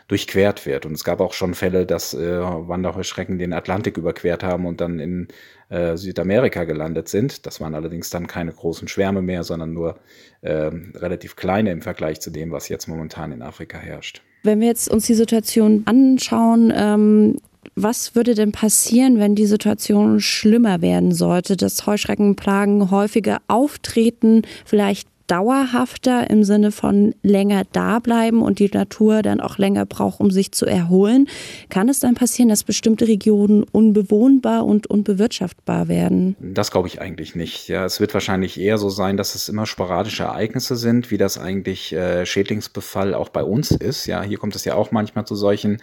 durchquert 0.08 0.66
wird. 0.66 0.86
Und 0.86 0.94
es 0.94 1.04
gab 1.04 1.20
auch 1.20 1.34
schon 1.34 1.54
Fälle, 1.54 1.86
dass 1.86 2.14
äh, 2.14 2.40
Wanderheuschrecken 2.40 3.38
den 3.38 3.54
Atlantik 3.54 3.98
überquert 3.98 4.44
haben 4.44 4.66
und 4.66 4.80
dann 4.80 5.00
in 5.00 5.28
äh, 5.70 5.98
Südamerika 5.98 6.64
gelandet 6.64 7.10
sind. 7.10 7.46
Das 7.46 7.60
waren 7.60 7.76
allerdings 7.76 8.10
dann 8.10 8.28
keine 8.28 8.54
großen 8.54 8.88
Schwärme 8.88 9.22
mehr, 9.22 9.44
sondern 9.44 9.74
nur 9.74 9.98
äh, 10.42 10.72
relativ 10.96 11.36
kleine 11.36 11.72
im 11.72 11.82
Vergleich 11.82 12.22
zu 12.22 12.30
dem, 12.30 12.52
was 12.52 12.70
jetzt 12.70 12.88
momentan 12.88 13.32
in 13.32 13.42
Afrika 13.42 13.78
herrscht. 13.78 14.22
Wenn 14.44 14.62
wir 14.62 14.68
jetzt 14.68 14.90
uns 14.90 15.08
die 15.08 15.14
Situation 15.14 15.84
anschauen, 15.86 16.72
ähm, 16.74 17.38
was 17.76 18.16
würde 18.16 18.34
denn 18.34 18.54
passieren, 18.54 19.20
wenn 19.20 19.36
die 19.36 19.46
Situation 19.46 20.22
schlimmer 20.22 20.82
werden 20.82 21.12
sollte, 21.12 21.58
dass 21.58 21.86
Heuschreckenplagen 21.86 22.92
häufiger 22.92 23.40
auftreten, 23.48 24.44
vielleicht 24.66 25.10
dauerhafter 25.28 26.30
im 26.30 26.44
Sinne 26.44 26.72
von 26.72 27.14
länger 27.22 27.64
da 27.72 28.00
bleiben 28.00 28.42
und 28.42 28.60
die 28.60 28.70
Natur 28.70 29.22
dann 29.22 29.40
auch 29.42 29.58
länger 29.58 29.86
braucht, 29.86 30.20
um 30.20 30.32
sich 30.32 30.52
zu 30.52 30.66
erholen, 30.66 31.28
kann 31.70 31.90
es 31.90 32.00
dann 32.00 32.16
passieren, 32.16 32.50
dass 32.50 32.64
bestimmte 32.64 33.08
Regionen 33.08 33.64
unbewohnbar 33.64 34.66
und 34.66 34.88
unbewirtschaftbar 34.88 35.88
werden? 35.88 36.36
Das 36.40 36.72
glaube 36.72 36.88
ich 36.88 37.02
eigentlich 37.02 37.36
nicht. 37.36 37.68
Ja, 37.68 37.86
es 37.86 38.00
wird 38.00 38.14
wahrscheinlich 38.14 38.60
eher 38.60 38.78
so 38.78 38.90
sein, 38.90 39.18
dass 39.18 39.36
es 39.36 39.50
immer 39.50 39.66
sporadische 39.66 40.24
Ereignisse 40.24 40.76
sind, 40.76 41.12
wie 41.12 41.18
das 41.18 41.38
eigentlich 41.38 41.94
äh, 41.94 42.26
Schädlingsbefall 42.26 43.14
auch 43.14 43.30
bei 43.30 43.44
uns 43.44 43.72
ist. 43.72 44.06
Ja, 44.08 44.24
hier 44.24 44.38
kommt 44.38 44.56
es 44.56 44.66
ja 44.66 44.76
auch 44.76 44.92
manchmal 44.92 45.26
zu 45.26 45.36
solchen 45.36 45.78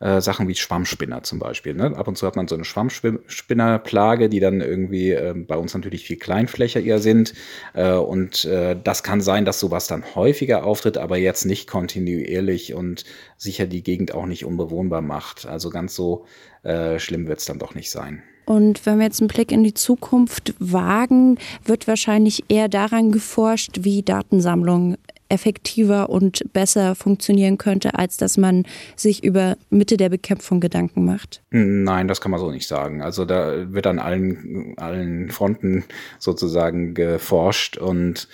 äh, 0.00 0.20
Sachen 0.20 0.48
wie 0.48 0.54
Schwammspinner 0.54 1.22
zum 1.22 1.38
Beispiel. 1.38 1.74
Ne? 1.74 1.96
Ab 1.96 2.08
und 2.08 2.16
zu 2.16 2.26
hat 2.26 2.36
man 2.36 2.48
so 2.48 2.54
eine 2.54 2.64
Schwammspinnerplage, 2.64 4.28
die 4.28 4.40
dann 4.40 4.60
irgendwie 4.60 5.10
äh, 5.12 5.34
bei 5.34 5.56
uns 5.56 5.74
natürlich 5.74 6.04
viel 6.04 6.16
kleinflächiger 6.16 6.98
sind. 6.98 7.34
Äh, 7.74 7.92
und 7.92 8.44
äh, 8.46 8.76
das 8.82 9.02
kann 9.02 9.20
sein, 9.20 9.44
dass 9.44 9.60
sowas 9.60 9.86
dann 9.86 10.14
häufiger 10.14 10.64
auftritt, 10.64 10.98
aber 10.98 11.18
jetzt 11.18 11.44
nicht 11.44 11.68
kontinuierlich 11.68 12.74
und 12.74 13.04
sicher 13.36 13.66
die 13.66 13.82
Gegend 13.82 14.12
auch 14.12 14.26
nicht 14.26 14.44
unbewohnbar 14.44 15.02
macht. 15.02 15.46
Also 15.46 15.70
ganz 15.70 15.94
so 15.94 16.24
äh, 16.62 16.98
schlimm 16.98 17.28
wird 17.28 17.40
es 17.40 17.44
dann 17.44 17.58
doch 17.58 17.74
nicht 17.74 17.90
sein. 17.90 18.22
Und 18.46 18.84
wenn 18.84 18.98
wir 18.98 19.04
jetzt 19.04 19.20
einen 19.20 19.28
Blick 19.28 19.52
in 19.52 19.62
die 19.62 19.74
Zukunft 19.74 20.54
wagen, 20.58 21.38
wird 21.64 21.86
wahrscheinlich 21.86 22.42
eher 22.48 22.68
daran 22.68 23.12
geforscht, 23.12 23.80
wie 23.82 24.02
Datensammlung 24.02 24.96
effektiver 25.30 26.10
und 26.10 26.52
besser 26.52 26.94
funktionieren 26.94 27.58
könnte, 27.58 27.98
als 27.98 28.16
dass 28.16 28.36
man 28.36 28.64
sich 28.96 29.24
über 29.24 29.56
Mitte 29.70 29.96
der 29.96 30.08
Bekämpfung 30.08 30.60
Gedanken 30.60 31.04
macht? 31.04 31.42
Nein, 31.50 32.08
das 32.08 32.20
kann 32.20 32.30
man 32.30 32.40
so 32.40 32.50
nicht 32.50 32.66
sagen. 32.66 33.02
Also 33.02 33.24
da 33.24 33.72
wird 33.72 33.86
an 33.86 33.98
allen, 33.98 34.74
allen 34.76 35.30
Fronten 35.30 35.84
sozusagen 36.18 36.94
geforscht 36.94 37.78
und 37.78 38.28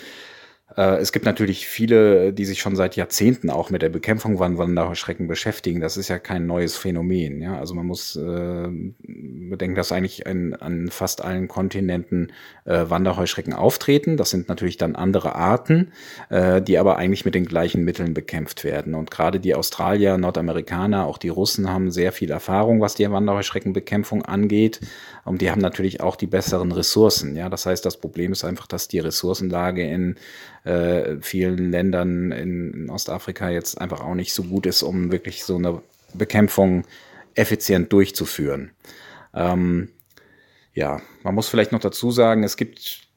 es 0.74 1.12
gibt 1.12 1.24
natürlich 1.24 1.68
viele, 1.68 2.32
die 2.32 2.44
sich 2.44 2.60
schon 2.60 2.74
seit 2.74 2.96
Jahrzehnten 2.96 3.50
auch 3.50 3.70
mit 3.70 3.82
der 3.82 3.88
Bekämpfung 3.88 4.36
von 4.36 4.58
Wanderheuschrecken 4.58 5.28
beschäftigen. 5.28 5.80
Das 5.80 5.96
ist 5.96 6.08
ja 6.08 6.18
kein 6.18 6.46
neues 6.46 6.76
Phänomen. 6.76 7.40
Ja? 7.40 7.58
Also 7.58 7.74
man 7.74 7.86
muss 7.86 8.16
äh, 8.16 8.68
bedenken, 9.48 9.76
dass 9.76 9.92
eigentlich 9.92 10.26
ein, 10.26 10.54
an 10.54 10.88
fast 10.88 11.22
allen 11.24 11.46
Kontinenten 11.46 12.32
äh, 12.64 12.84
Wanderheuschrecken 12.88 13.52
auftreten. 13.52 14.16
Das 14.16 14.30
sind 14.30 14.48
natürlich 14.48 14.76
dann 14.76 14.96
andere 14.96 15.36
Arten, 15.36 15.92
äh, 16.30 16.60
die 16.60 16.78
aber 16.78 16.96
eigentlich 16.96 17.24
mit 17.24 17.36
den 17.36 17.46
gleichen 17.46 17.84
Mitteln 17.84 18.12
bekämpft 18.12 18.64
werden. 18.64 18.94
Und 18.94 19.12
gerade 19.12 19.38
die 19.38 19.54
Australier, 19.54 20.18
Nordamerikaner, 20.18 21.06
auch 21.06 21.18
die 21.18 21.28
Russen 21.28 21.70
haben 21.70 21.92
sehr 21.92 22.10
viel 22.10 22.30
Erfahrung, 22.32 22.80
was 22.80 22.96
die 22.96 23.08
Wanderheuschreckenbekämpfung 23.08 24.24
angeht. 24.24 24.80
Und 25.24 25.42
die 25.42 25.50
haben 25.50 25.60
natürlich 25.60 26.00
auch 26.00 26.16
die 26.16 26.26
besseren 26.26 26.72
Ressourcen. 26.72 27.36
Ja, 27.36 27.48
das 27.48 27.66
heißt, 27.66 27.84
das 27.86 27.98
Problem 27.98 28.32
ist 28.32 28.44
einfach, 28.44 28.66
dass 28.66 28.88
die 28.88 28.98
Ressourcenlage 28.98 29.88
in 29.88 30.16
äh, 30.66 31.20
vielen 31.20 31.70
Ländern 31.70 32.32
in, 32.32 32.90
Ostafrika 32.90 33.50
jetzt 33.50 33.80
einfach 33.80 34.00
auch 34.00 34.14
nicht 34.14 34.32
so 34.32 34.42
gut 34.42 34.66
ist, 34.66 34.82
um 34.82 35.12
wirklich 35.12 35.44
so 35.44 35.56
eine 35.56 35.80
Bekämpfung 36.12 36.84
effizient 37.34 37.92
durchzuführen. 37.92 38.72
Ähm, 39.32 39.90
ja, 40.74 41.00
man 41.22 41.34
muss 41.34 41.48
vielleicht 41.48 41.72
noch 41.72 41.80
dazu 41.80 42.10
sagen, 42.10 42.42
es 42.42 42.56
gibt, 42.56 43.08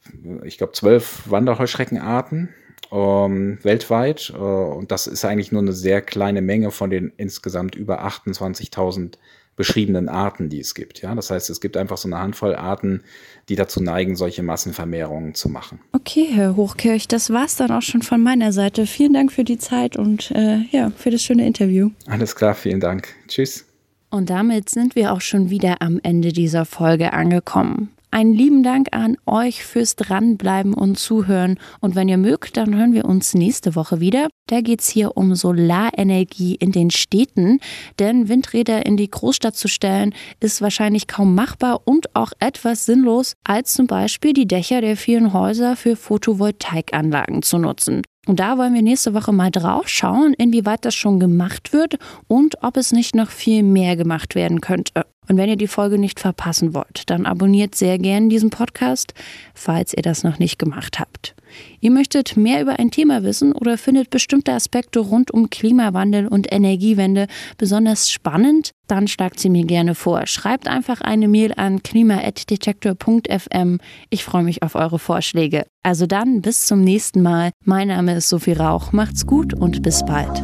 ich 0.44 0.58
glaube, 0.58 0.74
zwölf 0.74 1.24
Wanderheuschreckenarten 1.30 2.50
ähm, 2.92 3.58
weltweit. 3.64 4.32
Äh, 4.34 4.38
und 4.38 4.92
das 4.92 5.08
ist 5.08 5.26
eigentlich 5.26 5.52
nur 5.52 5.62
eine 5.62 5.74
sehr 5.74 6.02
kleine 6.02 6.42
Menge 6.42 6.72
von 6.72 6.90
den 6.90 7.12
insgesamt 7.18 7.76
über 7.76 8.06
28.000 8.06 9.16
beschriebenen 9.60 10.08
Arten, 10.08 10.48
die 10.48 10.62
es 10.62 10.74
gibt. 10.74 11.02
Ja, 11.02 11.13
das 11.13 11.32
heißt, 11.32 11.50
es 11.50 11.60
gibt 11.60 11.76
einfach 11.76 11.98
so 11.98 12.08
eine 12.08 12.17
Handvoll 12.17 12.56
Arten, 12.56 13.04
die 13.50 13.58
dazu 13.58 13.84
neigen, 13.84 14.15
solche 14.15 14.41
Massenvermehrungen 14.41 15.36
zu 15.36 15.50
machen. 15.50 15.82
Okay, 15.91 16.30
Herr 16.32 16.56
Hochkirch, 16.56 17.10
das 17.10 17.30
war's 17.30 17.58
dann 17.58 17.69
auch 17.72 17.82
schon 17.82 18.02
von 18.02 18.24
meiner 18.24 18.54
Seite. 18.54 18.86
Vielen 18.86 19.12
Dank 19.12 19.34
für 19.34 19.43
die 19.43 19.58
Zeit 19.58 19.98
und 19.98 20.32
äh, 20.32 20.60
ja, 20.72 20.91
für 20.95 21.12
das 21.12 21.22
schöne 21.22 21.45
Interview. 21.45 21.89
Alles 22.08 22.38
klar, 22.38 22.56
vielen 22.56 22.80
Dank. 22.80 23.10
Tschüss. 23.28 23.65
Und 24.10 24.30
damit 24.30 24.69
sind 24.69 24.95
wir 24.95 25.12
auch 25.12 25.19
schon 25.19 25.50
wieder 25.50 25.82
am 25.82 26.00
Ende 26.04 26.32
dieser 26.32 26.63
Folge 26.63 27.12
angekommen. 27.12 27.89
Einen 28.12 28.34
lieben 28.34 28.63
Dank 28.63 28.88
an 28.91 29.17
euch 29.28 29.63
fürs 29.63 29.95
Dranbleiben 29.95 30.74
und 30.74 30.98
Zuhören. 30.98 31.60
Und 31.80 31.95
wenn 31.95 32.10
ihr 32.10 32.17
mögt, 32.17 32.58
dann 32.58 32.76
hören 32.76 32.93
wir 32.93 33.06
uns 33.06 33.36
nächste 33.36 33.76
Woche 33.76 34.00
wieder. 34.00 34.30
Da 34.48 34.62
geht 34.62 34.82
es 34.82 34.89
hier 34.89 35.15
um 35.15 35.36
Solarenergie 35.36 36.56
in 36.56 36.72
den 36.72 36.89
Städten. 36.89 37.60
Denn 38.00 38.28
Windräder 38.28 38.86
in 38.88 38.98
die 38.98 39.12
Großstadt 39.12 39.56
zu 39.56 39.67
stellen, 39.67 40.15
ist 40.39 40.62
wahrscheinlich 40.62 41.06
kaum 41.06 41.36
machbar 41.36 41.82
und 41.86 42.15
auch 42.15 42.32
etwas 42.39 42.86
sinnlos, 42.86 43.34
als 43.43 43.74
zum 43.74 43.86
Beispiel 43.86 44.34
die 44.34 44.48
Dächer 44.48 44.82
der 44.82 44.98
vielen 44.98 45.32
Häuser 45.32 45.76
für 45.76 45.95
Photovoltaikanlagen 45.95 47.43
zu 47.43 47.60
nutzen. 47.60 48.02
Und 48.26 48.39
da 48.39 48.58
wollen 48.58 48.74
wir 48.74 48.82
nächste 48.82 49.13
Woche 49.13 49.32
mal 49.32 49.52
drauf 49.52 49.88
schauen, 49.88 50.34
inwieweit 50.34 50.84
das 50.84 50.95
schon 50.95 51.19
gemacht 51.19 51.74
wird 51.74 51.98
und 52.28 52.63
ob 52.63 52.78
es 52.78 52.91
nicht 52.91 53.15
noch 53.15 53.30
viel 53.30 53.63
mehr 53.63 53.95
gemacht 53.95 54.36
werden 54.36 54.62
könnte. 54.62 55.06
Und 55.30 55.38
wenn 55.38 55.48
ihr 55.48 55.56
die 55.56 55.68
Folge 55.68 56.00
nicht 56.00 56.20
verpassen 56.20 56.74
wollt, 56.74 57.04
dann 57.10 57.26
abonniert 57.26 57.76
sehr 57.76 58.00
gern 58.00 58.30
diesen 58.30 58.50
Podcast, 58.50 59.13
falls 59.54 59.94
ihr 59.94 60.02
das 60.02 60.24
noch 60.24 60.39
nicht 60.39 60.58
gemacht 60.58 61.00
habt. 61.00 61.36
Ihr 61.82 61.92
möchtet 61.92 62.36
mehr 62.36 62.62
über 62.62 62.80
ein 62.80 62.92
Thema 62.92 63.24
wissen 63.24 63.54
oder 63.54 63.78
findet 63.78 64.10
bestimmte 64.10 64.54
Aspekte 64.54 65.00
rund 65.00 65.32
um 65.32 65.50
Klimawandel 65.50 66.28
und 66.28 66.52
Energiewende 66.52 67.28
besonders 67.58 68.10
spannend? 68.10 68.72
Dann 68.88 69.08
schlagt 69.08 69.39
sie 69.39 69.50
mir 69.50 69.65
gerne 69.65 69.96
vor. 69.96 70.26
Schreibt 70.26 70.68
einfach 70.68 71.02
eine 71.02 71.28
Mail 71.28 71.54
an 71.56 71.84
klima.detektor.fm. 71.84 73.80
Ich 74.10 74.24
freue 74.24 74.44
mich 74.44 74.63
auf 74.63 74.76
eure 74.76 75.00
Vorschläge. 75.00 75.65
Also 75.84 76.08
dann, 76.08 76.42
bis 76.42 76.65
zum 76.65 76.82
nächsten 76.82 77.22
Mal. 77.22 77.52
Mein 77.63 77.89
Name 77.89 78.15
ist 78.15 78.30
Sophie 78.30 78.54
Rauch. 78.54 78.92
Macht's 78.94 79.28
gut 79.28 79.54
und 79.54 79.84
bis 79.84 80.04
bald. 80.06 80.42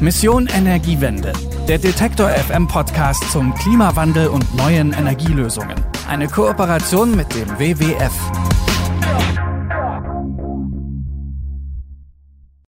Mission 0.00 0.46
Energiewende. 0.46 1.32
Der 1.68 1.78
Detektor 1.78 2.28
FM 2.28 2.68
Podcast 2.68 3.32
zum 3.32 3.54
Klimawandel 3.54 4.28
und 4.28 4.54
neuen 4.54 4.92
Energielösungen. 4.92 5.74
Eine 6.06 6.28
Kooperation 6.28 7.16
mit 7.16 7.34
dem 7.34 7.48
WWF. 7.58 8.12